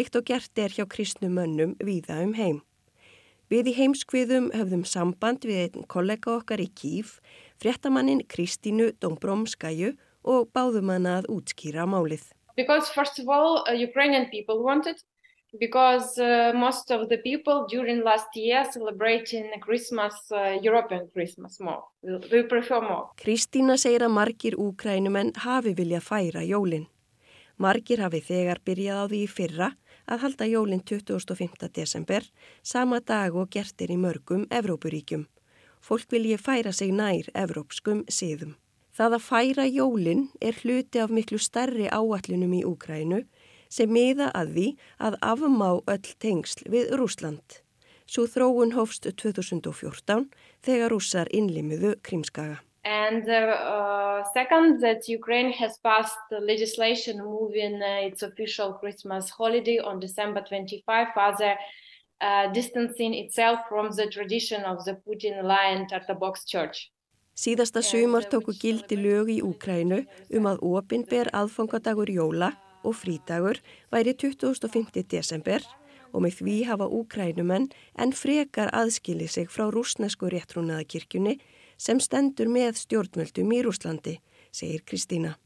líkt 0.00 0.16
og 0.16 0.24
gert 0.32 0.56
er 0.56 0.72
hjá 0.72 0.88
kristnum 0.88 1.36
mönnum 1.36 1.76
víða 1.76 2.22
um 2.24 2.32
heim. 2.40 2.62
Við 3.46 3.68
í 3.70 3.72
heimskviðum 3.76 4.48
höfðum 4.58 4.82
samband 4.82 5.44
við 5.46 5.60
einn 5.64 5.84
kollega 5.86 6.32
okkar 6.40 6.58
í 6.58 6.66
Kíf, 6.74 7.20
fréttamannin 7.62 8.24
Kristínu 8.26 8.88
Dombromskaju 8.98 9.92
og 10.26 10.48
báðum 10.50 10.90
hana 10.90 11.20
að 11.20 11.28
útskýra 11.36 11.84
málið. 11.86 12.24
Because 12.58 12.90
first 12.90 13.20
of 13.22 13.28
all, 13.30 13.62
uh, 13.68 13.72
Ukrainian 13.72 14.26
people 14.32 14.64
wanted 14.64 14.98
because 15.60 16.18
uh, 16.18 16.50
most 16.58 16.90
of 16.90 17.08
the 17.08 17.18
people 17.18 17.66
during 17.70 18.02
last 18.02 18.34
year 18.34 18.64
celebrating 18.64 19.46
Christmas, 19.60 20.14
uh, 20.32 20.58
European 20.60 21.06
Christmas 21.14 21.60
more. 21.60 21.84
We 22.02 22.42
prefer 22.42 22.80
more. 22.82 23.14
Kristína 23.14 23.78
segir 23.78 24.02
að 24.02 24.16
margir 24.18 24.58
úkrænumenn 24.58 25.36
hafi 25.46 25.76
viljað 25.78 26.02
færa 26.02 26.42
jólinn. 26.42 26.88
Margir 27.62 28.02
hafi 28.02 28.20
þegar 28.26 28.58
byrjað 28.66 28.98
á 29.00 29.04
því 29.06 29.22
fyrra 29.30 29.70
að 30.06 30.22
halda 30.24 30.46
jólinn 30.46 30.82
25. 30.86 31.68
desember, 31.74 32.22
sama 32.62 33.00
dag 33.00 33.34
og 33.34 33.50
gertir 33.50 33.90
í 33.90 33.98
mörgum 33.98 34.46
Evrópuríkjum. 34.50 35.26
Fólk 35.80 36.10
vilji 36.10 36.38
færa 36.38 36.72
sig 36.72 36.92
nær 36.94 37.28
evrópskum 37.34 38.04
siðum. 38.08 38.56
Það 38.96 39.18
að 39.18 39.26
færa 39.26 39.66
jólinn 39.68 40.28
er 40.40 40.56
hluti 40.62 41.02
af 41.02 41.12
miklu 41.12 41.38
starri 41.38 41.86
áallunum 41.92 42.54
í 42.56 42.62
Úkrænu 42.64 43.22
sem 43.68 43.92
miða 43.92 44.30
að 44.34 44.52
því 44.56 44.66
að 45.08 45.18
afmá 45.20 45.70
öll 45.78 46.12
tengsl 46.22 46.66
við 46.72 46.94
Rúsland. 46.98 47.60
Svo 48.06 48.26
þróun 48.30 48.76
hófst 48.76 49.06
2014 49.06 50.30
þegar 50.64 50.94
rússar 50.94 51.30
innlimiðu 51.34 51.96
Krímskaga. 52.06 52.65
And 52.86 53.28
uh, 53.28 53.32
uh, 53.32 54.24
second, 54.32 54.80
that 54.82 55.08
Ukraine 55.08 55.50
has 55.52 55.76
passed 55.78 56.18
the 56.30 56.38
legislation 56.38 57.18
moving 57.18 57.82
uh, 57.82 58.06
its 58.08 58.22
official 58.22 58.74
Christmas 58.74 59.28
holiday 59.28 59.78
on 59.80 59.98
December 59.98 60.40
25, 60.40 61.08
further 61.12 61.56
uh, 62.20 62.46
distancing 62.52 63.12
itself 63.12 63.58
from 63.68 63.90
the 63.90 64.06
tradition 64.06 64.62
of 64.62 64.84
the 64.84 64.94
Putin-aligned 65.04 65.92
Orthodox 65.92 66.44
Church. 66.44 66.92
Síðasta 67.34 67.82
sumar 67.82 68.24
tóku 68.30 68.54
gildi 68.54 68.96
lög 68.96 69.34
í 69.34 69.40
Úkrænu 69.44 70.04
um 70.38 70.46
að 70.46 70.62
opinn 70.70 71.02
ber 71.10 71.28
aðfangadagur 71.34 72.08
jóla 72.08 72.52
og 72.86 72.94
frítagur 72.96 73.58
væri 73.90 74.14
25. 74.14 75.02
desember 75.10 75.66
og 76.14 76.22
með 76.22 76.38
því 76.38 76.56
hafa 76.70 76.86
úkrænumenn 76.86 77.66
en 77.98 78.14
frekar 78.14 78.70
aðskili 78.72 79.26
sig 79.28 79.50
frá 79.52 79.66
rúsnesku 79.74 80.30
réttrúnaðakirkjunni 80.32 81.36
sem 81.78 82.00
stendur 82.00 82.50
með 82.52 82.80
stjórnmöldum 82.82 83.52
í 83.52 83.62
Rúslandi, 83.66 84.18
segir 84.52 84.84
Kristína. 84.88 85.36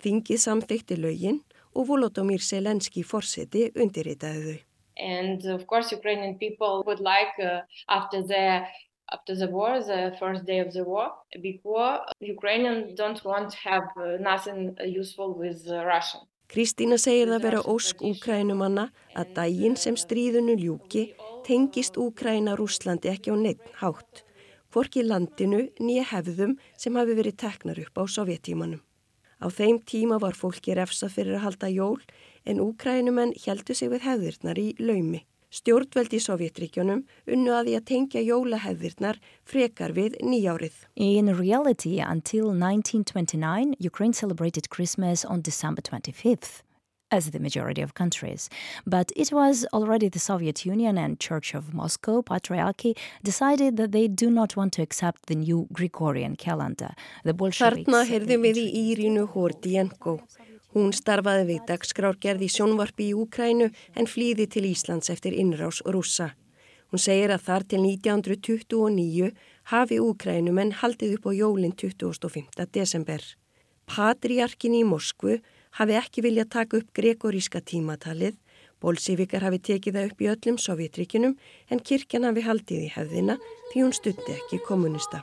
Þingið 0.00 0.40
samþykti 0.44 0.96
lögin 0.96 1.40
og 1.74 1.88
Volodomír 1.90 2.42
Selenski 2.42 3.04
forseti 3.04 3.68
undirritaði 3.76 4.44
þau. 4.46 4.60
And 5.00 5.46
of 5.46 5.66
course 5.66 5.92
Ukrainian 5.96 6.36
people 6.38 6.82
would 6.86 7.00
like 7.00 7.34
uh, 7.40 7.62
after 7.88 8.22
the 8.22 8.66
after 9.12 9.34
the 9.34 9.48
war, 9.48 9.80
the 9.82 10.14
first 10.18 10.44
day 10.46 10.60
of 10.60 10.72
the 10.72 10.84
war, 10.84 11.10
before 11.40 12.00
Ukrainians 12.20 12.94
don't 12.94 13.24
want 13.24 13.50
to 13.50 13.56
have 13.68 13.86
uh, 13.96 14.16
nothing 14.20 14.76
useful 14.86 15.34
with 15.34 15.66
uh, 15.68 15.84
Russian. 15.84 16.22
Kristína 16.50 16.96
segir 16.98 17.30
það 17.30 17.44
vera 17.46 17.60
ósk 17.70 18.00
úkrænumanna 18.02 18.88
að 19.14 19.34
daginn 19.36 19.76
sem 19.78 19.94
stríðunu 19.94 20.56
ljúki 20.58 21.12
tengist 21.46 21.94
Úkræna 21.94 22.56
Rúslandi 22.58 23.10
ekki 23.12 23.30
á 23.30 23.36
neitt 23.38 23.62
hátt, 23.78 24.24
hvorki 24.70 25.02
landinu 25.06 25.66
nýja 25.80 26.06
hefðum 26.12 26.56
sem 26.78 26.96
hafi 26.96 27.16
verið 27.18 27.40
teknar 27.42 27.80
upp 27.82 28.00
á 28.00 28.04
sovjettímanum. 28.06 28.80
Á 29.40 29.46
þeim 29.48 29.80
tíma 29.88 30.20
var 30.20 30.36
fólki 30.36 30.74
refsa 30.76 31.08
fyrir 31.08 31.38
að 31.38 31.44
halda 31.46 31.70
jól 31.72 31.98
en 32.44 32.60
úkrænumenn 32.60 33.32
heldu 33.44 33.74
sig 33.74 33.90
við 33.92 34.04
hefðirnar 34.04 34.60
í 34.60 34.68
laumi. 34.78 35.24
Stjórnveld 35.50 36.12
í 36.14 36.20
Sovjetríkjónum 36.22 37.00
unnu 37.26 37.54
að 37.56 37.66
því 37.66 37.72
að 37.74 37.86
tengja 37.88 38.20
jólahefðirnar 38.22 39.16
frekar 39.42 39.90
við 39.96 40.14
nýjárið. 40.22 40.76
In 40.94 41.32
reality, 41.34 41.98
until 41.98 42.52
1929, 42.54 43.74
Ukraine 43.82 44.14
celebrated 44.14 44.70
Christmas 44.70 45.24
on 45.24 45.42
December 45.42 45.82
25th, 45.82 46.62
as 47.10 47.30
the 47.30 47.40
majority 47.40 47.82
of 47.82 47.94
countries. 47.94 48.48
But 48.86 49.12
it 49.16 49.32
was 49.32 49.66
already 49.72 50.08
the 50.08 50.18
Soviet 50.18 50.64
Union 50.64 50.98
and 50.98 51.18
Church 51.18 51.54
of 51.54 51.74
Moscow 51.74 52.22
Patriarchy 52.22 52.96
decided 53.22 53.76
that 53.76 53.92
they 53.92 54.08
do 54.08 54.30
not 54.30 54.56
want 54.56 54.72
to 54.74 54.82
accept 54.82 55.26
the 55.26 55.34
new 55.34 55.68
Gregorian 55.72 56.36
calendar. 56.36 56.90
The 57.24 57.34
Bolsheviks... 57.34 57.88
Þarna 57.88 58.04
heyrðum 58.08 58.46
við 58.46 58.62
í 58.62 58.66
Írínu 58.90 59.26
Hordienko. 59.34 60.20
Hún 60.74 60.92
starfaði 60.94 61.46
við 61.48 61.64
dagskrárgerð 61.66 62.44
í 62.46 62.50
sjónvarpi 62.54 63.08
í 63.10 63.16
Úkrænu 63.18 63.72
en 63.98 64.06
flýði 64.06 64.46
til 64.54 64.68
Íslands 64.70 65.10
eftir 65.10 65.34
innrás 65.34 65.80
rússa. 65.82 66.30
Hún 66.90 67.02
segir 67.02 67.30
að 67.34 67.46
þar 67.46 67.66
til 67.70 67.80
1929 67.86 69.32
hafi 69.70 69.98
Úkrænumenn 70.02 70.76
haldið 70.78 71.16
upp 71.18 71.26
á 71.30 71.32
jólinn 71.34 71.74
25. 71.74 72.66
desember. 72.70 73.22
Patriarkin 73.90 74.74
í 74.78 74.84
Moskvu 74.86 75.40
hafi 75.78 75.98
ekki 75.98 76.24
viljað 76.26 76.52
taka 76.56 76.80
upp 76.80 76.92
gregoríska 76.96 77.60
tímatalið, 77.60 78.36
Bolsífikar 78.80 79.44
hafi 79.44 79.58
tekið 79.60 79.96
það 79.96 80.06
upp 80.08 80.22
í 80.24 80.28
öllum 80.32 80.56
sovjetrikinum 80.56 81.34
en 81.68 81.82
kirkjan 81.84 82.24
hafi 82.24 82.46
haldið 82.46 82.86
í 82.86 82.92
hefðina 82.94 83.36
því 83.72 83.82
hún 83.84 83.92
stutti 83.92 84.32
ekki 84.32 84.60
kommunista. 84.64 85.20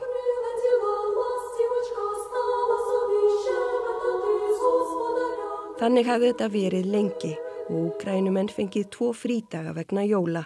Þannig 5.77 6.07
hafði 6.09 6.29
þetta 6.31 6.51
verið 6.53 6.87
lengi 6.93 7.33
og 7.67 7.81
úkrænumenn 7.81 8.53
fengið 8.53 8.87
tvo 8.93 9.11
frídaga 9.13 9.73
vegna 9.77 10.05
jóla. 10.05 10.45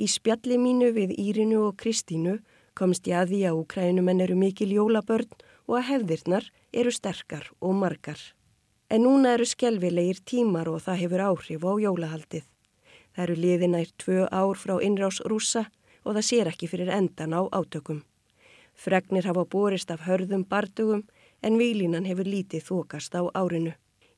Í 0.00 0.08
spjalli 0.08 0.56
mínu 0.60 0.90
við 0.96 1.14
Írinu 1.20 1.62
og 1.68 1.78
Kristínu 1.80 2.38
komst 2.76 3.08
ég 3.08 3.20
að 3.20 3.34
því 3.34 3.44
að 3.48 3.62
úkrænumenn 3.62 4.20
eru 4.24 4.36
mikil 4.40 4.72
jólabörn 4.72 5.32
og 5.68 5.80
að 5.80 5.88
hefðirnar 5.92 6.52
eru 6.72 6.92
sterkar 6.92 7.48
og 7.60 7.76
margar. 7.76 8.20
En 8.90 9.04
núna 9.06 9.36
eru 9.36 9.44
skjelvilegir 9.46 10.18
tímar 10.26 10.66
og 10.66 10.80
það 10.82 10.96
hefur 11.04 11.20
áhrif 11.22 11.62
á 11.62 11.72
jólahaldið. 11.78 12.46
Það 13.14 13.22
eru 13.24 13.36
liðinær 13.44 13.90
tvö 14.02 14.24
ár 14.34 14.58
frá 14.58 14.72
innrás 14.82 15.20
rúsa 15.30 15.68
og 16.02 16.16
það 16.16 16.26
sér 16.26 16.50
ekki 16.50 16.66
fyrir 16.72 16.90
endan 16.90 17.36
á 17.38 17.46
átökum. 17.54 18.00
Fregnir 18.74 19.28
hafa 19.30 19.44
borist 19.46 19.92
af 19.94 20.02
hörðum 20.08 20.42
bardugum 20.42 21.04
en 21.42 21.58
výlinan 21.60 22.08
hefur 22.10 22.26
lítið 22.26 22.66
þokast 22.66 23.14
á 23.14 23.22
árinu. 23.30 23.76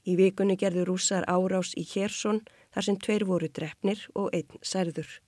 Í 0.09 0.17
vikunni 0.17 0.57
gerðu 0.57 0.87
rússar 0.89 1.29
árás 1.29 1.75
í 1.77 1.85
Hérsson 1.85 2.41
þar 2.73 2.89
sem 2.89 2.97
tveir 2.97 3.29
voru 3.29 3.53
drefnir 3.53 4.09
og 4.15 4.33
einn 4.33 4.57
særður. 4.65 5.21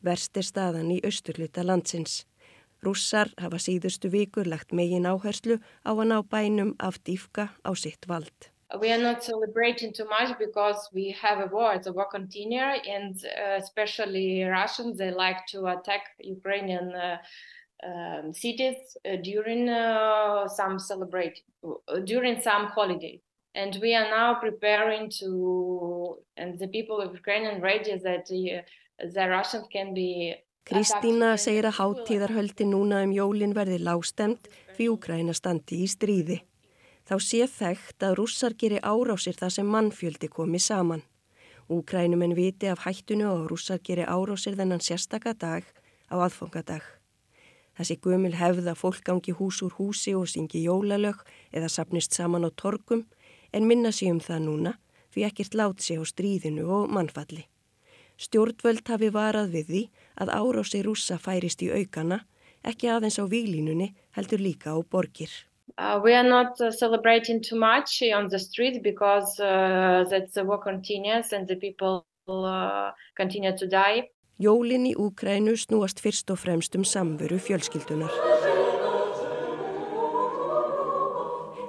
Verst 0.00 0.40
er 0.40 0.48
staðan 0.48 0.90
í 0.96 1.02
austurluta 1.04 1.68
landsins. 1.68 2.24
Rússar 2.80 3.28
hafa 3.36 3.60
síðustu 3.60 4.08
vikur 4.08 4.48
lagt 4.48 4.72
megin 4.72 5.04
áherslu 5.04 5.60
á 5.84 5.92
að 5.92 6.06
ná 6.08 6.18
bænum 6.24 6.76
af 6.80 6.96
dýfka 7.04 7.50
á 7.60 7.70
sitt 7.76 8.08
vald. 8.08 8.55
We 8.80 8.90
are 8.90 8.98
not 8.98 9.22
celebrating 9.22 9.92
too 9.92 10.06
much 10.06 10.36
because 10.38 10.88
we 10.92 11.14
have 11.22 11.38
a 11.38 11.46
war, 11.46 11.74
it's 11.74 11.86
a 11.86 11.92
war 11.92 12.08
continuer 12.10 12.74
and 12.88 13.14
uh, 13.24 13.58
especially 13.62 14.42
Russians, 14.42 14.98
they 14.98 15.12
like 15.12 15.46
to 15.52 15.66
attack 15.66 16.02
Ukrainian 16.18 16.92
uh, 16.92 17.18
um, 17.86 18.34
cities 18.34 18.76
uh, 19.04 19.16
during 19.22 19.68
uh, 19.68 20.48
some 20.48 20.80
celebrate, 20.80 21.42
during 22.04 22.40
some 22.40 22.66
holiday. 22.66 23.20
And 23.54 23.78
we 23.80 23.94
are 23.94 24.10
now 24.10 24.34
preparing 24.34 25.10
to, 25.20 26.18
and 26.36 26.58
the 26.58 26.68
people 26.68 27.00
of 27.00 27.14
Ukraine 27.14 27.46
are 27.46 27.60
ready 27.60 27.96
that 27.98 28.26
uh, 28.30 28.62
the 29.14 29.28
Russians 29.28 29.66
can 29.72 29.94
be 29.94 30.34
Kristína 30.66 31.36
segir 31.38 31.68
að 31.68 31.76
háttíðarhöldi 31.78 32.64
núna 32.66 33.04
um 33.06 33.12
jólin 33.14 33.52
verði 33.54 33.78
lástemt 33.86 34.48
því 34.74 34.88
Úkræna 34.96 35.34
standi 35.38 35.84
í 35.84 35.86
stríði. 35.86 36.40
Þá 37.06 37.16
sé 37.22 37.46
þekkt 37.46 38.02
að 38.02 38.16
rússar 38.18 38.56
geri 38.58 38.80
árásir 38.82 39.36
þar 39.38 39.52
sem 39.54 39.68
mannfjöldi 39.70 40.26
komi 40.26 40.58
saman. 40.58 41.04
Úkrænumenn 41.70 42.34
viti 42.34 42.66
af 42.66 42.82
hættunu 42.82 43.28
og 43.30 43.44
rússar 43.50 43.78
geri 43.78 44.02
árásir 44.02 44.58
þennan 44.58 44.82
sérstaka 44.82 45.34
dag 45.38 45.62
á 46.10 46.14
aðfangadag. 46.18 46.82
Þessi 47.78 47.98
gömul 48.02 48.34
hefða 48.34 48.74
fólk 48.74 49.04
gangi 49.06 49.36
hús 49.38 49.62
úr 49.62 49.78
húsi 49.78 50.16
og 50.18 50.26
syngi 50.32 50.64
jólalög 50.66 51.22
eða 51.52 51.70
sapnist 51.70 52.16
saman 52.16 52.48
á 52.48 52.50
torkum 52.50 53.06
en 53.52 53.68
minna 53.70 53.92
sig 53.92 54.10
um 54.10 54.18
það 54.20 54.42
núna 54.48 54.72
því 55.14 55.28
ekkert 55.30 55.54
lát 55.54 55.80
sig 55.80 56.02
á 56.02 56.04
stríðinu 56.04 56.66
og 56.66 56.90
mannfalli. 56.90 57.46
Stjórnvöld 58.18 58.88
hafi 58.88 59.12
varað 59.14 59.52
við 59.54 59.66
því 59.70 59.82
að 60.18 60.32
árási 60.40 60.82
rússa 60.82 61.18
færist 61.22 61.62
í 61.62 61.70
aukana, 61.70 62.24
ekki 62.64 62.90
aðeins 62.90 63.20
á 63.22 63.24
výlínunni 63.30 63.92
heldur 64.16 64.42
líka 64.42 64.74
á 64.74 64.80
borgir. 64.82 65.45
Uh, 65.74 66.00
we 66.02 66.14
are 66.14 66.28
not 66.28 66.60
uh, 66.60 66.70
celebrating 66.70 67.42
too 67.42 67.56
much 67.56 68.02
on 68.14 68.28
the 68.28 68.38
street 68.38 68.82
because 68.82 69.38
uh, 69.40 70.04
that 70.08 70.32
the 70.32 70.44
war 70.44 70.58
continues 70.58 71.32
and 71.32 71.46
the 71.48 71.56
people 71.56 72.06
uh, 72.28 72.90
continue 73.16 73.56
to 73.56 73.66
die. 73.66 74.08
Jólin 74.38 74.84
í 74.86 74.92
Úkrænu 74.94 75.56
snúast 75.56 76.00
fyrst 76.04 76.30
og 76.30 76.38
fremst 76.38 76.76
um 76.76 76.84
samveru 76.84 77.38
fjölskyldunar. 77.40 78.12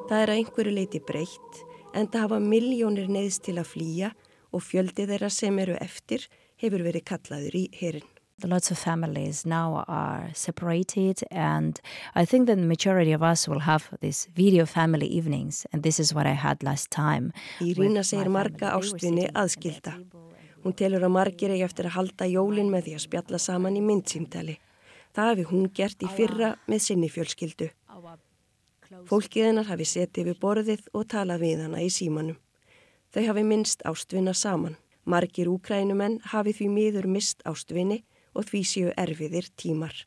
Það 0.07 0.19
er 0.21 0.31
að 0.31 0.35
einhverju 0.35 0.75
leiti 0.75 1.01
breytt 1.03 1.63
en 1.95 2.07
það 2.11 2.27
hafa 2.27 2.39
miljónir 2.43 3.07
neðst 3.11 3.47
til 3.47 3.57
að 3.59 3.71
flýja 3.71 4.11
og 4.51 4.63
fjöldi 4.63 5.07
þeirra 5.07 5.31
sem 5.31 5.57
eru 5.63 5.79
eftir 5.83 6.27
hefur 6.61 6.83
verið 6.85 7.07
kallaður 7.07 7.59
í 7.59 7.65
herin. 7.79 8.16
Lots 8.43 8.69
of 8.69 8.77
families 8.77 9.47
now 9.47 9.83
are 9.87 10.29
separated 10.35 11.23
and 11.31 11.81
I 12.13 12.23
think 12.23 12.45
that 12.45 12.57
the 12.57 12.67
majority 12.67 13.11
of 13.11 13.23
us 13.23 13.47
will 13.47 13.61
have 13.61 13.89
these 13.99 14.27
video 14.35 14.67
family 14.67 15.07
evenings 15.07 15.65
and 15.73 15.81
this 15.81 15.99
is 15.99 16.13
what 16.13 16.27
I 16.27 16.33
had 16.33 16.61
last 16.61 16.91
time. 16.91 17.33
Írína 17.59 18.03
segir 18.05 18.29
marga 18.29 18.75
ástvinni 18.77 19.25
aðskilda. 19.33 19.95
Hún 20.61 20.75
telur 20.77 21.01
að 21.01 21.15
margir 21.15 21.49
eigi 21.49 21.65
eftir 21.65 21.89
að 21.89 21.95
halda 21.95 22.27
jólin 22.29 22.69
með 22.69 22.83
því 22.85 22.93
að 22.93 23.03
spjalla 23.07 23.39
saman 23.41 23.79
í 23.79 23.81
myndsýmtali. 23.81 24.59
Það 25.17 25.29
hafi 25.31 25.45
hún 25.49 25.71
gert 25.73 26.05
í 26.05 26.09
fyrra 26.19 26.49
með 26.69 26.83
sinni 26.85 27.09
fjölskyldu. 27.09 27.71
Fólkið 29.09 29.47
hennar 29.47 29.65
hafi 29.71 29.87
setið 29.89 30.29
við 30.29 30.37
borðið 30.43 30.83
og 30.93 31.07
talað 31.09 31.41
við 31.41 31.63
hana 31.65 31.81
í 31.81 31.89
símanum. 31.89 32.37
Þau 33.09 33.23
hafi 33.31 33.45
minnst 33.49 33.81
ástvinna 33.81 34.37
saman. 34.37 34.77
Margir 35.09 35.49
úkrænumenn 35.49 36.19
hafi 36.35 36.53
því 36.53 36.69
miður 36.75 37.09
mist 37.09 37.41
ástvinni 37.41 38.03
og 38.37 38.45
því 38.51 38.61
séu 38.71 38.93
erfiðir 38.97 39.49
tímar. 39.57 40.05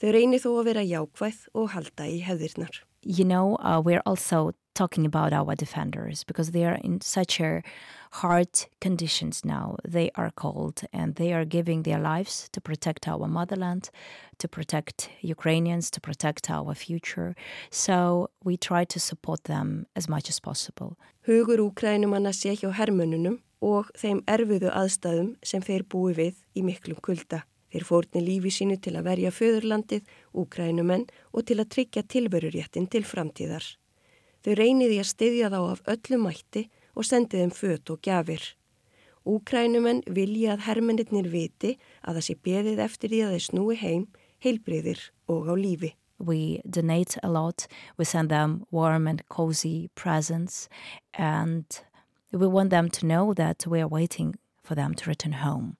Þau 0.00 0.10
reynir 0.12 0.42
þó 0.42 0.50
að 0.58 0.68
vera 0.70 0.84
jákvæð 0.84 1.42
og 1.56 1.72
halda 1.72 2.08
í 2.08 2.20
hefðirnar. 2.24 2.82
You 3.02 3.24
know, 3.24 3.56
uh, 3.60 3.80
we're 3.80 4.02
also 4.04 4.52
talking 4.74 5.06
about 5.06 5.32
our 5.32 5.54
defenders 5.54 6.22
because 6.24 6.50
they 6.50 6.64
are 6.64 6.78
in 6.84 7.00
such 7.00 7.40
a 7.40 7.62
hard 8.10 8.48
conditions 8.80 9.44
now. 9.44 9.76
They 9.88 10.10
are 10.16 10.30
cold 10.32 10.82
and 10.92 11.14
they 11.14 11.32
are 11.32 11.44
giving 11.46 11.82
their 11.84 11.98
lives 11.98 12.48
to 12.52 12.60
protect 12.60 13.08
our 13.08 13.26
motherland, 13.26 13.90
to 14.38 14.48
protect 14.48 15.08
Ukrainians, 15.22 15.90
to 15.92 16.00
protect 16.00 16.50
our 16.50 16.74
future. 16.74 17.34
So 17.70 18.28
we 18.44 18.56
try 18.56 18.84
to 18.84 19.00
support 19.00 19.44
them 19.44 19.86
as 19.96 20.08
much 20.08 20.28
as 20.28 20.38
possible. 20.40 20.96
Hugur 21.26 21.58
úkrænumanna 21.58 22.32
sé 22.32 22.54
hjá 22.54 22.70
hermönunum 22.72 23.40
og 23.64 23.90
þeim 23.96 24.22
erfiðu 24.28 24.70
aðstæðum 24.72 25.34
sem 25.42 25.62
þeir 25.64 25.86
búi 25.88 26.12
við 26.16 26.40
í 26.54 26.64
miklum 26.66 27.00
kulda. 27.02 27.44
Þeir 27.72 27.84
fórni 27.84 28.22
lífi 28.22 28.52
sínu 28.54 28.76
til 28.80 28.94
að 28.96 29.08
verja 29.08 29.32
föðurlandið, 29.34 30.04
úkrænumenn 30.32 31.08
og 31.32 31.46
til 31.48 31.58
að 31.60 31.72
tryggja 31.74 32.04
tilveruréttin 32.06 32.86
til 32.88 33.02
framtíðar. 33.04 33.64
Þau 34.44 34.52
reyniði 34.54 35.00
að 35.02 35.10
styðja 35.10 35.50
þá 35.50 35.58
af 35.72 35.82
öllu 35.90 36.20
mætti 36.22 36.68
og 36.94 37.04
sendi 37.04 37.40
þeim 37.40 37.52
föt 37.52 37.90
og 37.90 38.00
gjafir. 38.06 38.44
Úkrænumenn 39.26 40.04
vilja 40.06 40.54
að 40.54 40.66
hermennir 40.68 41.28
viti 41.32 41.74
að 42.06 42.20
það 42.20 42.26
sé 42.28 42.36
beðið 42.46 42.82
eftir 42.84 43.10
því 43.10 43.22
að 43.24 43.32
þeir 43.34 43.46
snúi 43.48 43.76
heim, 43.80 44.04
heilbriðir 44.38 45.00
og 45.26 45.50
á 45.50 45.54
lífi. 45.58 45.96
We 46.18 46.62
donate 46.64 47.18
a 47.22 47.28
lot, 47.28 47.66
we 47.98 48.04
send 48.04 48.30
them 48.30 48.64
warm 48.70 49.06
and 49.06 49.26
cozy 49.28 49.90
presents 49.94 50.68
and 51.12 51.66
We 52.36 52.46
want 52.48 52.68
them 52.68 52.90
to 52.90 53.06
know 53.06 53.32
that 53.32 53.66
we 53.66 53.80
are 53.80 53.88
waiting 53.88 54.34
for 54.62 54.74
them 54.74 54.94
to 54.94 55.08
return 55.08 55.32
home, 55.32 55.78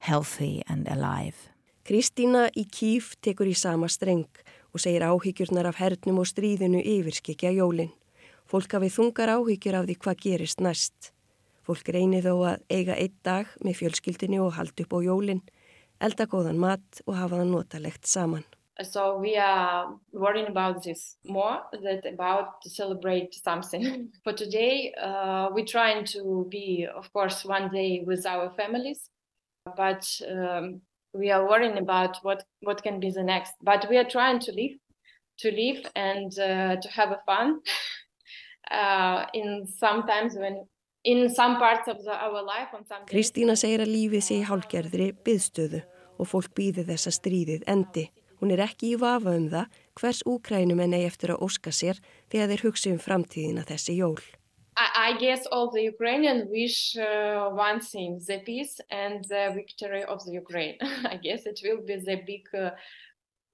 healthy 0.00 0.64
and 0.66 0.88
alive. 0.88 1.36
Kristína 1.86 2.48
í 2.58 2.64
Kíf 2.66 3.12
tekur 3.22 3.46
í 3.46 3.54
sama 3.54 3.86
streng 3.86 4.26
og 4.74 4.82
segir 4.82 5.04
áhyggjurnar 5.06 5.68
af 5.70 5.78
hernum 5.78 6.18
og 6.18 6.26
stríðinu 6.26 6.80
yfirskikja 6.82 7.52
jólinn. 7.54 7.92
Fólk 8.50 8.74
hafið 8.74 8.96
þungar 8.96 9.36
áhyggjur 9.36 9.78
af 9.78 9.86
því 9.86 9.96
hvað 10.02 10.24
gerist 10.24 10.64
næst. 10.66 11.12
Fólk 11.62 11.86
reynir 11.94 12.26
þó 12.26 12.34
að 12.50 12.66
eiga 12.74 12.98
einn 12.98 13.14
dag 13.22 13.54
með 13.62 13.78
fjölskyldinu 13.84 14.42
og 14.48 14.58
halda 14.58 14.82
upp 14.82 14.98
á 14.98 15.06
jólinn, 15.06 15.44
elda 16.02 16.26
góðan 16.26 16.58
mat 16.58 17.04
og 17.06 17.20
hafa 17.20 17.38
það 17.38 17.54
notalegt 17.54 18.10
saman. 18.10 18.42
So 18.82 19.18
we 19.18 19.36
are 19.36 19.94
worrying 20.12 20.48
about 20.48 20.82
this 20.82 21.16
more 21.24 21.60
than 21.72 22.00
about 22.12 22.60
to 22.62 22.70
celebrate 22.70 23.34
something. 23.34 24.10
For 24.24 24.32
today 24.32 24.92
uh, 25.00 25.48
we're 25.52 25.64
trying 25.66 26.04
to 26.06 26.46
be 26.50 26.86
of 26.92 27.12
course 27.12 27.44
one 27.44 27.70
day 27.70 28.02
with 28.06 28.26
our 28.26 28.50
families 28.50 29.10
but 29.76 30.06
um, 30.28 30.80
we 31.12 31.30
are 31.30 31.48
worrying 31.48 31.78
about 31.78 32.18
what 32.22 32.44
what 32.60 32.82
can 32.82 33.00
be 33.00 33.10
the 33.10 33.22
next. 33.22 33.54
But 33.62 33.86
we 33.88 33.96
are 33.96 34.08
trying 34.08 34.40
to 34.40 34.52
live 34.52 34.76
to 35.38 35.50
live 35.50 35.86
and 35.94 36.32
uh, 36.38 36.76
to 36.80 36.88
have 36.88 37.10
a 37.12 37.20
fun 37.26 37.60
uh, 38.70 39.26
in 39.32 39.66
sometimes 39.66 40.34
when 40.34 40.66
in 41.04 41.28
some 41.34 41.58
parts 41.58 41.88
of 41.88 42.02
the, 42.04 42.12
our 42.12 42.42
life 42.42 42.68
on 42.74 42.84
some 42.86 43.06
Kristína 43.06 43.56
segir 43.56 43.84
að 43.84 43.94
lífið 43.94 44.22
sé 44.24 44.40
í 44.40 44.46
hálgerðri 44.48 45.12
byðstöðu 45.24 45.82
og 46.18 46.30
fólk 46.30 46.54
býði 46.56 46.86
þessa 46.90 47.12
stríðið 47.14 47.66
endi 47.66 48.08
Hún 48.44 48.52
er 48.52 48.60
ekki 48.60 48.90
í 48.92 48.96
vafa 49.00 49.32
um 49.32 49.46
það 49.48 49.76
hvers 49.96 50.18
úkrænumenn 50.28 50.92
eigi 50.92 51.06
eftir 51.08 51.30
að 51.32 51.44
óska 51.46 51.70
sér 51.72 51.96
þegar 52.28 52.50
þeir 52.50 52.64
hugsa 52.66 52.90
um 52.92 52.98
framtíðina 53.00 53.62
þessi 53.64 53.94
jól. 53.96 54.20
I, 54.76 54.86
I 55.08 55.10
guess 55.16 55.46
all 55.46 55.70
the 55.72 55.80
Ukrainian 55.88 56.42
wish 56.50 56.92
uh, 57.00 57.48
one 57.48 57.80
thing, 57.80 58.20
the 58.26 58.42
peace 58.44 58.84
and 58.90 59.24
the 59.32 59.48
victory 59.54 60.04
of 60.04 60.20
the 60.26 60.36
Ukraine. 60.36 60.76
I 61.12 61.16
guess 61.16 61.46
it 61.46 61.64
will 61.64 61.80
be 61.80 61.96
the 61.96 62.20
big 62.26 62.44
uh, 62.52 62.76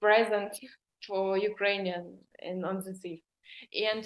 present 0.01 0.59
for 1.07 1.37
Ukrainian 1.37 2.19
in, 2.43 2.65
on 2.65 2.83
the 2.83 2.93
sea. 2.93 3.23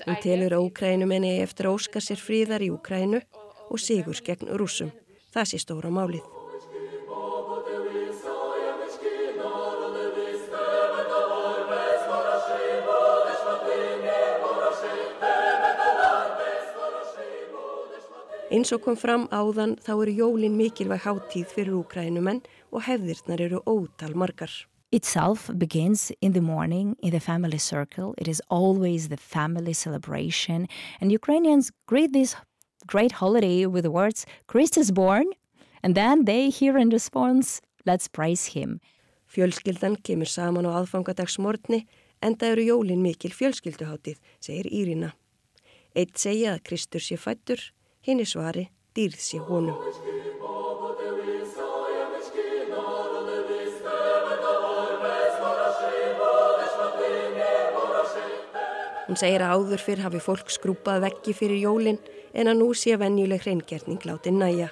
Hún 0.06 0.22
telur 0.22 0.54
að 0.54 0.70
úkrænumenn 0.70 1.26
eigi 1.26 1.42
eftir 1.50 1.66
að 1.66 1.80
óska 1.80 2.02
sér 2.04 2.22
fríðar 2.22 2.62
í 2.62 2.70
Úkrænu 2.78 3.26
og 3.74 3.82
sigurs 3.82 4.22
gegn 4.22 4.54
rúsum. 4.54 4.94
Það 5.34 5.50
sé 5.50 5.66
stóra 5.66 5.90
málið. 5.90 6.35
Eins 18.56 18.70
og 18.72 18.86
kom 18.86 18.96
fram 18.96 19.26
áðan 19.36 19.74
þá 19.84 19.90
eru 19.92 20.12
jólin 20.16 20.54
mikilvæg 20.56 21.02
háttíð 21.04 21.50
fyrir 21.52 21.74
úkrænumenn 21.76 22.38
og 22.72 22.86
hefðirnar 22.86 23.42
eru 23.44 23.60
ótal 23.68 24.14
margar. 24.16 24.54
Itself 24.96 25.50
begins 25.60 26.14
in 26.22 26.32
the 26.32 26.42
morning 26.42 26.96
in 27.02 27.12
the 27.12 27.20
family 27.20 27.58
circle. 27.58 28.14
It 28.18 28.30
is 28.30 28.42
always 28.48 29.10
the 29.10 29.18
family 29.18 29.74
celebration 29.74 30.70
and 31.02 31.12
Ukrainians 31.12 31.70
greet 31.86 32.14
this 32.14 32.38
great 32.88 33.20
holiday 33.20 33.66
with 33.66 33.84
the 33.84 33.92
words 33.92 34.26
Christ 34.48 34.78
is 34.78 34.90
born 34.90 35.26
and 35.84 35.94
then 35.96 36.24
they 36.24 36.50
hear 36.50 36.78
in 36.78 36.90
response 36.90 37.60
let's 37.86 38.08
praise 38.08 38.54
him. 38.56 38.80
Fjölskyldan 39.28 40.00
kemur 40.00 40.32
saman 40.32 40.64
á 40.64 40.80
aðfangadagsmortni 40.80 41.84
en 42.24 42.40
það 42.40 42.52
eru 42.56 42.70
jólin 42.72 43.04
mikil 43.04 43.36
fjölskylduháttið, 43.36 44.16
segir 44.40 44.72
Írina. 44.72 45.12
Eitt 45.92 46.16
segja 46.16 46.56
að 46.56 46.64
Kristur 46.70 47.04
sé 47.04 47.20
fættur 47.20 47.60
Henni 48.06 48.26
svari 48.30 48.68
dýrð 48.94 49.18
sé 49.18 49.40
honum. 49.42 49.80
Hún 59.06 59.18
segir 59.18 59.42
að 59.42 59.56
áður 59.58 59.82
fyrr 59.82 60.04
hafi 60.06 60.22
fólk 60.22 60.54
skrúpað 60.54 61.04
veggi 61.08 61.34
fyrir 61.34 61.64
jólinn 61.64 61.98
en 62.34 62.52
að 62.52 62.60
nú 62.62 62.70
sé 62.78 62.94
venjuleg 63.02 63.42
hreingerning 63.42 64.06
látið 64.06 64.38
næja. 64.38 64.70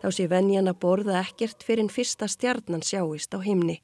Þá 0.00 0.08
sé 0.12 0.28
venjan 0.32 0.72
að 0.72 0.80
borða 0.86 1.20
ekkert 1.20 1.64
fyrir 1.64 1.84
en 1.84 1.92
fyrsta 1.92 2.28
stjarnan 2.32 2.84
sjáist 2.86 3.36
á 3.36 3.44
himni. 3.44 3.82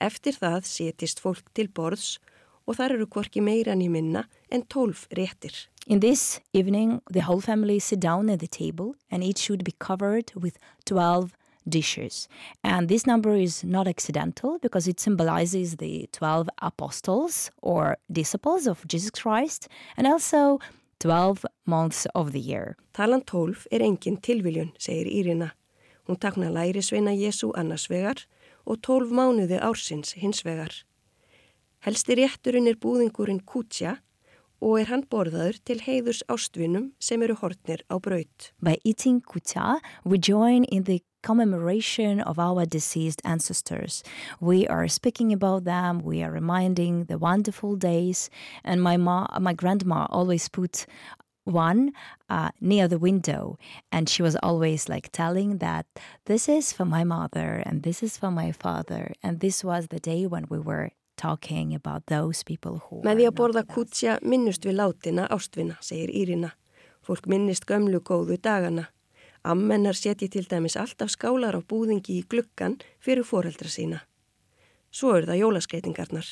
Eftir 0.00 0.36
það 0.36 0.68
setist 0.68 1.24
fólk 1.24 1.48
til 1.56 1.70
borðs 1.72 2.18
og 2.68 2.76
þar 2.76 2.98
eru 2.98 3.08
hvorki 3.08 3.40
meira 3.40 3.72
en 3.72 3.84
í 3.84 3.88
minna 3.92 4.26
en 4.52 4.68
tólf 4.68 5.06
réttir. 5.16 5.69
In 5.86 6.00
this 6.00 6.40
evening, 6.52 7.00
the 7.10 7.20
whole 7.20 7.40
family 7.40 7.78
sit 7.78 8.00
down 8.00 8.28
at 8.28 8.40
the 8.40 8.46
table 8.46 8.94
and 9.10 9.24
each 9.24 9.38
should 9.38 9.64
be 9.64 9.74
covered 9.78 10.30
with 10.34 10.58
12 10.84 11.34
dishes. 11.66 12.28
And 12.62 12.88
this 12.88 13.06
number 13.06 13.34
is 13.34 13.64
not 13.64 13.88
accidental 13.88 14.58
because 14.60 14.86
it 14.86 15.00
symbolizes 15.00 15.76
the 15.76 16.08
12 16.12 16.50
apostles 16.60 17.50
or 17.62 17.96
disciples 18.12 18.66
of 18.66 18.86
Jesus 18.86 19.10
Christ 19.10 19.68
and 19.96 20.06
also 20.06 20.60
12 21.00 21.46
months 21.64 22.06
of 22.14 22.32
the 22.32 22.40
year. 22.40 22.76
Talan 22.92 23.24
12 23.24 23.66
er 23.72 23.80
engin 23.80 24.20
tilviljun, 24.20 24.72
segir 24.78 25.06
Írina. 25.08 25.52
Hún 26.06 26.18
takna 26.20 26.50
læri 26.50 26.82
sveina 26.82 27.10
Jésu 27.16 27.52
annars 27.56 27.88
vegar 27.90 28.26
og 28.66 28.82
12 28.82 29.10
mánuði 29.10 29.58
ársins 29.60 30.12
hins 30.12 30.44
vegar. 30.44 30.84
Helsti 31.80 32.18
rétturinn 32.20 32.68
er 32.68 32.76
búðingurinn 32.76 33.40
kútsja 33.40 33.96
og 34.60 34.80
er 34.80 34.90
hann 34.92 35.04
borðaður 35.10 35.58
til 35.64 35.80
heiðurs 35.86 36.22
sem 37.00 37.22
eru 37.22 37.34
hortnir 37.40 37.82
á 37.90 37.96
braut. 37.98 38.52
By 38.60 38.78
eating 38.84 39.20
kutya, 39.20 39.80
we 40.04 40.18
join 40.18 40.64
in 40.64 40.84
the 40.84 41.02
commemoration 41.22 42.20
of 42.20 42.38
our 42.38 42.64
deceased 42.64 43.20
ancestors. 43.24 44.02
We 44.40 44.66
are 44.68 44.88
speaking 44.88 45.32
about 45.32 45.64
them, 45.64 46.00
we 46.00 46.22
are 46.22 46.30
reminding 46.30 47.04
the 47.04 47.18
wonderful 47.18 47.76
days, 47.76 48.30
and 48.64 48.82
my, 48.82 48.96
ma 48.96 49.26
my 49.38 49.52
grandma 49.52 50.06
always 50.10 50.48
put 50.48 50.86
one 51.44 51.92
uh, 52.28 52.50
near 52.60 52.86
the 52.86 52.98
window 52.98 53.58
and 53.90 54.08
she 54.08 54.22
was 54.22 54.36
always 54.36 54.88
like 54.88 55.10
telling 55.10 55.58
that 55.58 55.86
this 56.26 56.48
is 56.48 56.72
for 56.72 56.84
my 56.84 57.02
mother 57.02 57.62
and 57.66 57.82
this 57.82 58.02
is 58.02 58.16
for 58.16 58.30
my 58.30 58.52
father 58.52 59.12
and 59.22 59.40
this 59.40 59.64
was 59.64 59.88
the 59.88 59.98
day 59.98 60.26
when 60.26 60.44
we 60.48 60.58
were 60.58 60.90
talking 61.20 61.74
about 61.74 62.06
those 62.06 62.42
people 62.44 62.80
who 62.86 63.02
Með 63.04 63.20
því 63.20 63.26
að 63.28 63.36
borða 63.40 63.62
kutsja 63.68 64.16
minnust 64.22 64.64
við 64.64 64.78
látina 64.80 65.26
ástvina, 65.28 65.76
segir 65.84 66.10
Írina. 66.10 66.54
Fólk 67.04 67.28
minnist 67.28 67.66
gömlu 67.68 68.00
góðu 68.00 68.38
dagana. 68.40 68.88
Ammennar 69.44 69.96
setji 69.96 70.28
til 70.32 70.46
dæmis 70.48 70.76
alltaf 70.80 71.12
skálar 71.12 71.56
á 71.56 71.60
búðingi 71.60 72.20
í 72.20 72.26
glukkan 72.28 72.78
fyrir 73.00 73.24
foreldra 73.24 73.68
sína. 73.72 74.02
Svo 74.90 75.14
er 75.16 75.28
það 75.28 75.42
jólaskreitingarnar. 75.44 76.28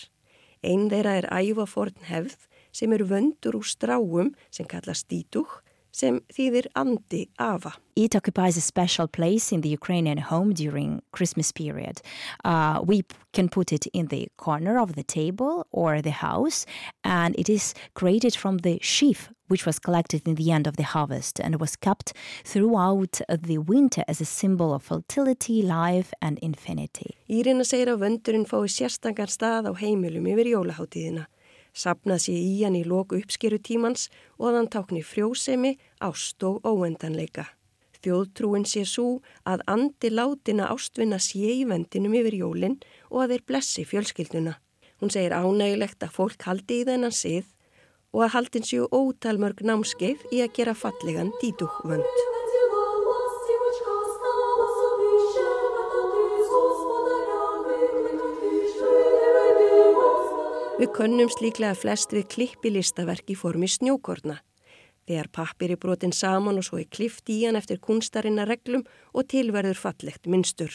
Einn 0.65 0.89
þeirra 0.91 1.15
er 1.21 1.29
ævaforn 1.31 2.09
hefð 2.09 2.49
sem 2.73 2.93
eru 2.93 3.07
vöndur 3.09 3.61
úr 3.61 3.69
stráum 3.69 4.35
sem 4.51 4.67
kalla 4.69 4.97
stítúk 4.97 5.63
sem 5.99 6.21
þýðir 6.35 6.69
andi 6.79 7.27
afa. 7.43 7.75
It 7.97 8.15
occupies 8.15 8.57
a 8.57 8.61
special 8.61 9.09
place 9.09 9.51
in 9.53 9.63
the 9.63 9.69
Ukrainian 9.69 10.19
home 10.19 10.53
during 10.55 11.03
Christmas 11.11 11.51
period. 11.51 12.01
Uh, 12.45 12.81
we 12.85 13.03
can 13.33 13.49
put 13.49 13.73
it 13.73 13.87
in 13.93 14.07
the 14.07 14.29
corner 14.37 14.79
of 14.79 14.95
the 14.95 15.03
table 15.03 15.67
or 15.73 16.01
the 16.01 16.17
house 16.29 16.65
and 17.03 17.35
it 17.37 17.49
is 17.49 17.75
created 17.95 18.37
from 18.37 18.59
the 18.59 18.79
sheaf 18.81 19.31
which 19.49 19.65
was 19.67 19.79
collected 19.79 20.29
in 20.29 20.35
the 20.35 20.53
end 20.53 20.67
of 20.67 20.77
the 20.77 20.83
harvest 20.83 21.41
and 21.41 21.59
was 21.59 21.75
kept 21.75 22.13
throughout 22.45 23.21
the 23.29 23.59
winter 23.59 24.05
as 24.07 24.21
a 24.21 24.25
symbol 24.25 24.75
of 24.75 24.83
fertility, 24.83 25.63
life 25.63 26.13
and 26.21 26.39
infinity. 26.41 27.17
Írina 27.29 27.65
segir 27.65 27.89
að 27.89 28.05
vöndurinn 28.05 28.47
fái 28.47 28.69
sérstakar 28.69 29.33
stað 29.33 29.71
á 29.71 29.73
heimilum 29.81 30.29
yfir 30.29 30.53
jólaháttíðina 30.53 31.27
sapnað 31.79 32.25
sér 32.27 32.41
í 32.41 32.57
hann 32.65 32.79
í 32.79 32.85
loku 32.87 33.21
uppskeru 33.21 33.61
tímans 33.63 34.09
og 34.39 34.51
að 34.51 34.59
hann 34.59 34.73
tákni 34.75 35.03
frjósemi, 35.07 35.77
ást 36.03 36.43
og 36.47 36.67
óendanleika. 36.67 37.47
Þjóðtrúin 37.99 38.67
sé 38.69 38.85
svo 38.87 39.19
að 39.49 39.65
andi 39.71 40.11
látina 40.13 40.69
ástvinna 40.71 41.19
sé 41.23 41.43
í 41.57 41.67
vendinum 41.67 42.15
yfir 42.21 42.39
jólinn 42.43 42.79
og 43.11 43.25
að 43.25 43.35
þeir 43.35 43.47
blessi 43.51 43.87
fjölskylduna. 43.91 44.55
Hún 45.03 45.15
segir 45.15 45.35
ánægilegt 45.35 46.03
að 46.03 46.15
fólk 46.15 46.47
haldi 46.47 46.83
í 46.83 46.89
þennan 46.89 47.15
sið 47.15 47.51
og 48.15 48.25
að 48.25 48.35
haldin 48.39 48.67
séu 48.71 48.89
ótalmörg 48.95 49.63
námskeið 49.67 50.27
í 50.33 50.43
að 50.47 50.55
gera 50.59 50.79
fallegan 50.79 51.35
dítúkvönd. 51.43 52.38
Við 60.79 60.93
könnumst 60.95 61.41
líklega 61.43 61.75
flest 61.75 62.13
við 62.15 62.29
klippilistaverk 62.31 63.33
í 63.33 63.35
formi 63.35 63.67
snjókorna. 63.67 64.37
Þegar 65.11 65.29
pappir 65.35 65.73
er 65.75 65.81
brotin 65.83 66.13
saman 66.15 66.61
og 66.61 66.69
svo 66.69 66.79
er 66.79 66.87
klift 66.87 67.27
í 67.35 67.41
hann 67.41 67.59
eftir 67.59 67.81
kunstarinnar 67.83 68.47
reglum 68.47 68.85
og 69.11 69.27
tilverður 69.33 69.75
fallegt 69.75 70.31
minnstur. 70.31 70.71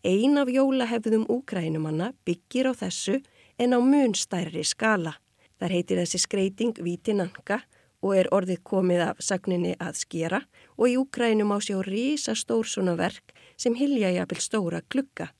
Ein 0.00 0.40
af 0.40 0.48
jólahefðum 0.48 1.28
úkrænumanna 1.28 2.14
byggir 2.24 2.70
á 2.70 2.74
þessu 2.80 3.18
en 3.60 3.76
á 3.76 3.78
munstærri 3.84 4.64
skala. 4.64 5.18
Þar 5.60 5.76
heitir 5.76 6.00
þessi 6.00 6.24
skreiting 6.24 6.80
Vítinanka 6.80 7.60
og 8.00 8.16
er 8.16 8.32
orðið 8.32 8.64
komið 8.64 9.10
af 9.10 9.20
sagninni 9.20 9.74
að 9.76 10.06
skera 10.06 10.40
og 10.78 10.88
í 10.88 10.96
úkrænum 10.96 11.52
á 11.52 11.60
sjá 11.60 11.76
rísa 11.84 12.32
stór 12.32 12.64
svona 12.64 12.96
verk 12.96 13.36
sem 13.60 13.76
hilja 13.76 14.14
jafnvel 14.16 14.40
stóra 14.40 14.80
klukka. 14.88 15.34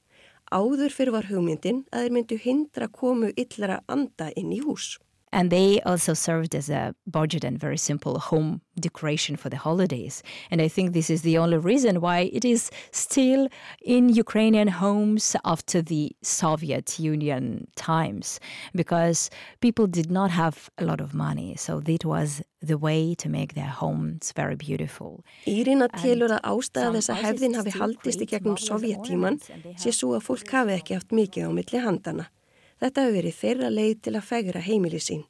Áður 0.48 0.94
fyrir 0.94 1.12
var 1.12 1.26
hugmyndin 1.28 1.82
að 1.92 2.06
þeir 2.06 2.14
myndu 2.16 2.36
hindra 2.40 2.88
komu 2.88 3.28
illara 3.36 3.82
anda 3.92 4.30
inn 4.32 4.54
í 4.56 4.62
hús. 4.64 4.94
And 5.32 5.50
they 5.50 5.80
also 5.82 6.14
served 6.14 6.54
as 6.54 6.70
a 6.70 6.94
budget 7.06 7.44
and 7.44 7.58
very 7.58 7.76
simple 7.76 8.18
home 8.18 8.60
decoration 8.78 9.36
for 9.36 9.48
the 9.48 9.56
holidays. 9.56 10.22
And 10.50 10.60
I 10.62 10.68
think 10.68 10.92
this 10.92 11.10
is 11.10 11.22
the 11.22 11.38
only 11.38 11.58
reason 11.58 12.00
why 12.00 12.30
it 12.32 12.44
is 12.44 12.70
still 12.92 13.48
in 13.82 14.08
Ukrainian 14.08 14.68
homes 14.68 15.36
after 15.44 15.82
the 15.82 16.12
Soviet 16.22 16.98
Union 16.98 17.68
times, 17.76 18.40
because 18.74 19.30
people 19.60 19.86
did 19.86 20.10
not 20.10 20.30
have 20.30 20.70
a 20.78 20.84
lot 20.84 21.00
of 21.00 21.14
money. 21.14 21.56
So 21.56 21.82
it 21.86 22.04
was 22.04 22.42
the 22.60 22.78
way 22.78 23.14
to 23.14 23.28
make 23.28 23.54
their 23.54 23.72
homes 23.82 24.32
very 24.32 24.56
beautiful. 24.56 25.24
Írina 25.46 25.88
telur 25.88 26.32
að 26.38 26.42
ástæða 26.42 26.94
þess 26.96 27.12
að 27.12 27.22
hefðin 27.26 27.54
hafi 27.58 27.74
haldist 27.78 28.24
í 28.24 28.26
gegnum 28.32 28.58
sovjettíman 28.58 29.38
sé 29.78 29.92
svo 29.94 30.16
að 30.18 30.26
fólk 30.26 30.50
hafi 30.56 30.74
ekki 30.78 30.98
haft 30.98 31.14
mikið 31.14 31.46
á 31.46 31.50
milli 31.54 31.84
handana. 31.84 32.26
Þetta 32.78 33.04
hefur 33.04 33.16
verið 33.18 33.38
þeirra 33.40 33.70
leið 33.74 33.96
til 34.06 34.14
að 34.14 34.28
fegra 34.28 34.62
heimili 34.62 35.00
sín. 35.02 35.24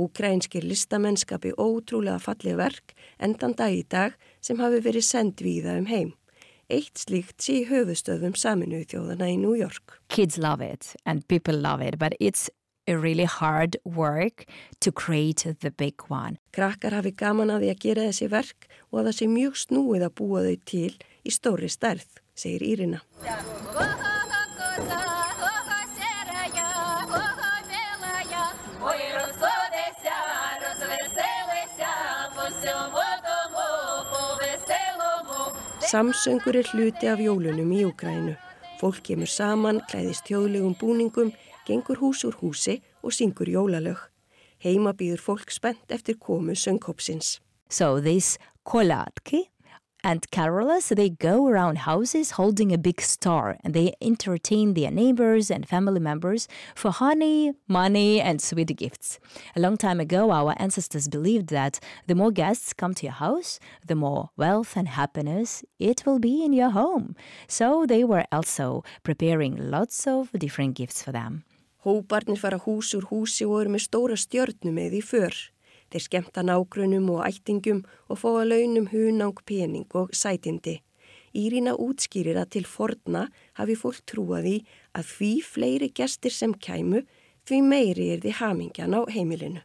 Úkrænskir 0.00 0.64
listamenn 0.64 1.18
skapi 1.20 1.52
ótrúlega 1.58 2.20
fallið 2.22 2.56
verk 2.60 2.94
endan 3.18 3.56
dag 3.58 3.74
í 3.74 3.82
dag 3.84 4.16
sem 4.40 4.60
hafi 4.62 4.80
verið 4.84 5.04
sendt 5.04 5.42
víða 5.44 5.76
um 5.80 5.90
heim. 5.90 6.14
Eitt 6.70 7.02
slíkt 7.02 7.42
sé 7.42 7.64
höfustöðum 7.66 8.36
saminuð 8.38 8.86
þjóðana 8.92 9.28
í 9.32 9.36
New 9.40 9.56
York. 9.58 9.98
Kids 10.08 10.38
love 10.38 10.64
it 10.64 10.94
and 11.04 11.26
people 11.28 11.56
love 11.58 11.82
it, 11.82 11.98
but 11.98 12.14
it's 12.20 12.48
a 12.86 12.96
really 12.96 13.24
hard 13.24 13.76
work 13.84 14.46
to 14.80 14.92
create 14.92 15.44
the 15.60 15.70
big 15.70 16.00
one. 16.08 16.38
Krakkar 16.54 16.94
hafi 16.96 17.12
gaman 17.12 17.50
að 17.50 17.66
því 17.66 17.70
að 17.74 17.84
gera 17.84 18.08
þessi 18.08 18.30
verk 18.30 18.70
og 18.90 19.02
að 19.02 19.10
það 19.10 19.18
sé 19.18 19.30
mjög 19.34 19.60
snúið 19.66 20.06
að 20.06 20.16
búa 20.22 20.46
þau 20.46 20.56
til 20.72 20.92
í 21.26 21.34
stóri 21.34 21.68
stærð, 21.68 22.08
segir 22.38 22.66
Írina. 22.70 23.04
Samsöngur 35.90 36.54
er 36.54 36.68
hluti 36.70 37.08
af 37.10 37.18
jólunum 37.18 37.70
í 37.74 37.80
Úgrænu. 37.82 38.36
Fólk 38.78 39.00
kemur 39.08 39.26
saman, 39.26 39.80
klæðist 39.90 40.28
þjóðlegum 40.28 40.76
búningum, 40.78 41.32
gengur 41.66 41.98
hús 41.98 42.20
úr 42.28 42.36
húsi 42.38 42.76
og 43.02 43.16
syngur 43.16 43.50
jólalög. 43.50 43.98
Heima 44.62 44.92
býður 44.94 45.24
fólk 45.24 45.50
spennt 45.50 45.90
eftir 45.90 46.14
komu 46.22 46.54
söngkópsins. 46.54 47.40
So 47.66 47.98
these 47.98 48.38
kolatki 48.62 49.48
and 50.02 50.28
carolers, 50.30 50.94
they 50.94 51.10
go 51.10 51.46
around 51.46 51.78
houses 51.78 52.32
holding 52.32 52.72
a 52.72 52.78
big 52.78 53.00
star 53.00 53.58
and 53.62 53.74
they 53.74 53.94
entertain 54.00 54.74
their 54.74 54.90
neighbors 54.90 55.50
and 55.50 55.68
family 55.68 56.00
members 56.00 56.48
for 56.74 56.90
honey, 56.90 57.52
money, 57.68 58.20
and 58.20 58.40
sweet 58.40 58.76
gifts. 58.76 59.18
A 59.56 59.60
long 59.60 59.76
time 59.76 60.00
ago, 60.00 60.30
our 60.30 60.54
ancestors 60.58 61.08
believed 61.08 61.48
that 61.48 61.80
the 62.06 62.14
more 62.14 62.30
guests 62.30 62.72
come 62.72 62.94
to 62.94 63.06
your 63.06 63.14
house, 63.14 63.58
the 63.86 63.94
more 63.94 64.30
wealth 64.36 64.76
and 64.76 64.88
happiness 64.88 65.64
it 65.78 66.04
will 66.06 66.18
be 66.18 66.44
in 66.44 66.52
your 66.52 66.70
home. 66.70 67.14
So 67.48 67.86
they 67.86 68.04
were 68.04 68.24
also 68.32 68.84
preparing 69.02 69.56
lots 69.56 70.06
of 70.06 70.30
different 70.32 70.74
gifts 70.74 71.02
for 71.02 71.12
them. 71.12 71.44
Hóparnir 71.84 72.36
fara 72.36 72.58
hús 72.58 72.92
úr 72.92 73.06
húsi 73.08 73.46
og 73.48 73.62
eru 73.62 73.72
með 73.72 73.86
stóra 73.86 74.16
stjörnum 74.20 74.74
með 74.76 74.98
í 74.98 75.00
för. 75.00 75.32
Þeir 75.90 76.04
skemta 76.04 76.44
nágrunum 76.46 77.08
og 77.10 77.24
ættingum 77.26 77.82
og 78.08 78.20
fá 78.22 78.28
að 78.30 78.50
launum 78.52 78.86
hunang, 78.92 79.38
pening 79.46 79.88
og 79.98 80.14
sætindi. 80.14 80.80
Írina 81.34 81.76
útskýrir 81.78 82.38
að 82.38 82.52
til 82.56 82.66
forna 82.66 83.28
hafi 83.58 83.76
fólk 83.78 84.02
trúaði 84.06 84.60
að 84.94 85.10
því 85.14 85.32
fleiri 85.46 85.88
gestir 85.94 86.34
sem 86.34 86.54
kæmu 86.54 87.04
því 87.46 87.60
meiri 87.66 88.06
er 88.14 88.22
því 88.22 88.36
hamingjan 88.40 88.96
á 88.98 89.00
heimilinu. 89.10 89.62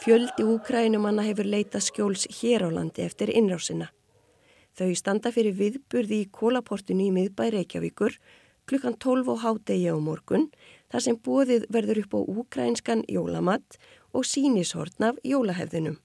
Fjöldi 0.00 0.44
úkrænumanna 0.48 1.26
hefur 1.26 1.44
leitað 1.44 1.84
skjóls 1.84 2.22
hér 2.40 2.64
á 2.64 2.68
landi 2.72 3.04
eftir 3.04 3.28
innrásina. 3.36 3.90
Þau 4.78 4.92
standa 4.96 5.32
fyrir 5.34 5.56
viðburði 5.58 6.22
í 6.24 6.30
kólaportinu 6.32 7.08
í 7.08 7.14
miðbæ 7.14 7.50
Reykjavíkur 7.56 8.16
klukkan 8.70 8.94
12 9.02 9.32
á 9.34 9.36
hádegi 9.42 9.90
á 9.90 9.96
morgun 9.98 10.46
þar 10.92 11.04
sem 11.06 11.18
bóðið 11.18 11.66
verður 11.74 12.02
upp 12.04 12.14
á 12.14 12.20
úkrænskan 12.20 13.02
jólamatt 13.10 13.78
og 14.14 14.26
sínishortn 14.26 15.10
af 15.10 15.18
jólahefðinum. 15.26 15.98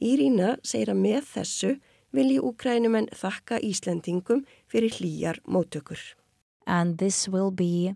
Írína 0.00 0.56
segir 0.64 0.94
að 0.94 1.02
með 1.04 1.26
þessu 1.34 1.74
vilji 2.16 2.40
úkrænumenn 2.40 3.10
þakka 3.12 3.60
Íslandingum 3.60 4.46
fyrir 4.70 4.96
hlýjar 4.96 5.40
móttökur. 5.44 6.00
And 6.66 6.98
this 6.98 7.28
will 7.28 7.50
be 7.50 7.94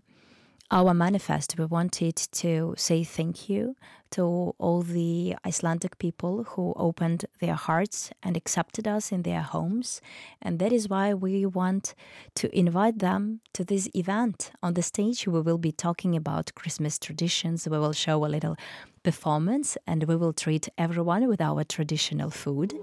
our 0.71 0.93
manifest. 0.93 1.55
We 1.57 1.65
wanted 1.65 2.15
to 2.15 2.73
say 2.77 3.03
thank 3.03 3.49
you 3.49 3.75
to 4.11 4.55
all 4.57 4.81
the 4.81 5.35
Icelandic 5.45 5.97
people 5.97 6.43
who 6.43 6.73
opened 6.75 7.25
their 7.39 7.53
hearts 7.53 8.11
and 8.23 8.37
accepted 8.37 8.87
us 8.87 9.11
in 9.11 9.23
their 9.23 9.41
homes. 9.41 10.01
And 10.41 10.59
that 10.59 10.71
is 10.71 10.89
why 10.89 11.13
we 11.13 11.45
want 11.45 11.93
to 12.35 12.57
invite 12.57 12.99
them 12.99 13.41
to 13.53 13.63
this 13.63 13.89
event. 13.93 14.51
On 14.63 14.73
the 14.73 14.83
stage, 14.83 15.27
we 15.27 15.41
will 15.41 15.57
be 15.57 15.71
talking 15.71 16.15
about 16.15 16.55
Christmas 16.55 16.97
traditions. 16.97 17.67
We 17.67 17.77
will 17.77 17.93
show 17.93 18.25
a 18.25 18.27
little 18.27 18.55
performance 19.03 19.77
and 19.85 20.03
we 20.05 20.15
will 20.15 20.33
treat 20.33 20.69
everyone 20.77 21.27
with 21.27 21.41
our 21.41 21.63
traditional 21.63 22.31
food. 22.31 22.73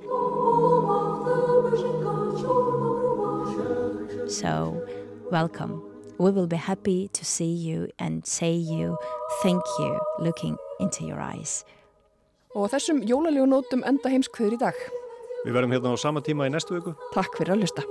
So, 4.29 4.87
welcome. 5.31 5.92
We 6.23 6.31
will 6.31 6.47
be 6.47 6.57
happy 6.57 7.09
to 7.15 7.25
see 7.25 7.51
you 7.51 7.89
and 7.99 8.25
say 8.25 8.53
you 8.53 8.97
thank 9.43 9.63
you 9.81 9.99
looking 10.21 10.57
into 10.79 11.05
your 11.05 11.19
eyes. 11.19 11.65
Og 12.55 12.71
þessum 12.71 13.01
jólalegu 13.03 13.49
nótum 13.51 13.83
enda 13.83 14.13
heimskvöður 14.13 14.55
í 14.55 14.61
dag. 14.61 14.79
Við 15.43 15.57
verðum 15.57 15.75
hérna 15.75 15.97
á 15.97 15.99
sama 15.99 16.23
tíma 16.23 16.47
í 16.47 16.53
næstu 16.55 16.77
viku. 16.77 16.95
Takk 17.17 17.35
fyrir 17.41 17.57
að 17.57 17.65
lusta. 17.65 17.83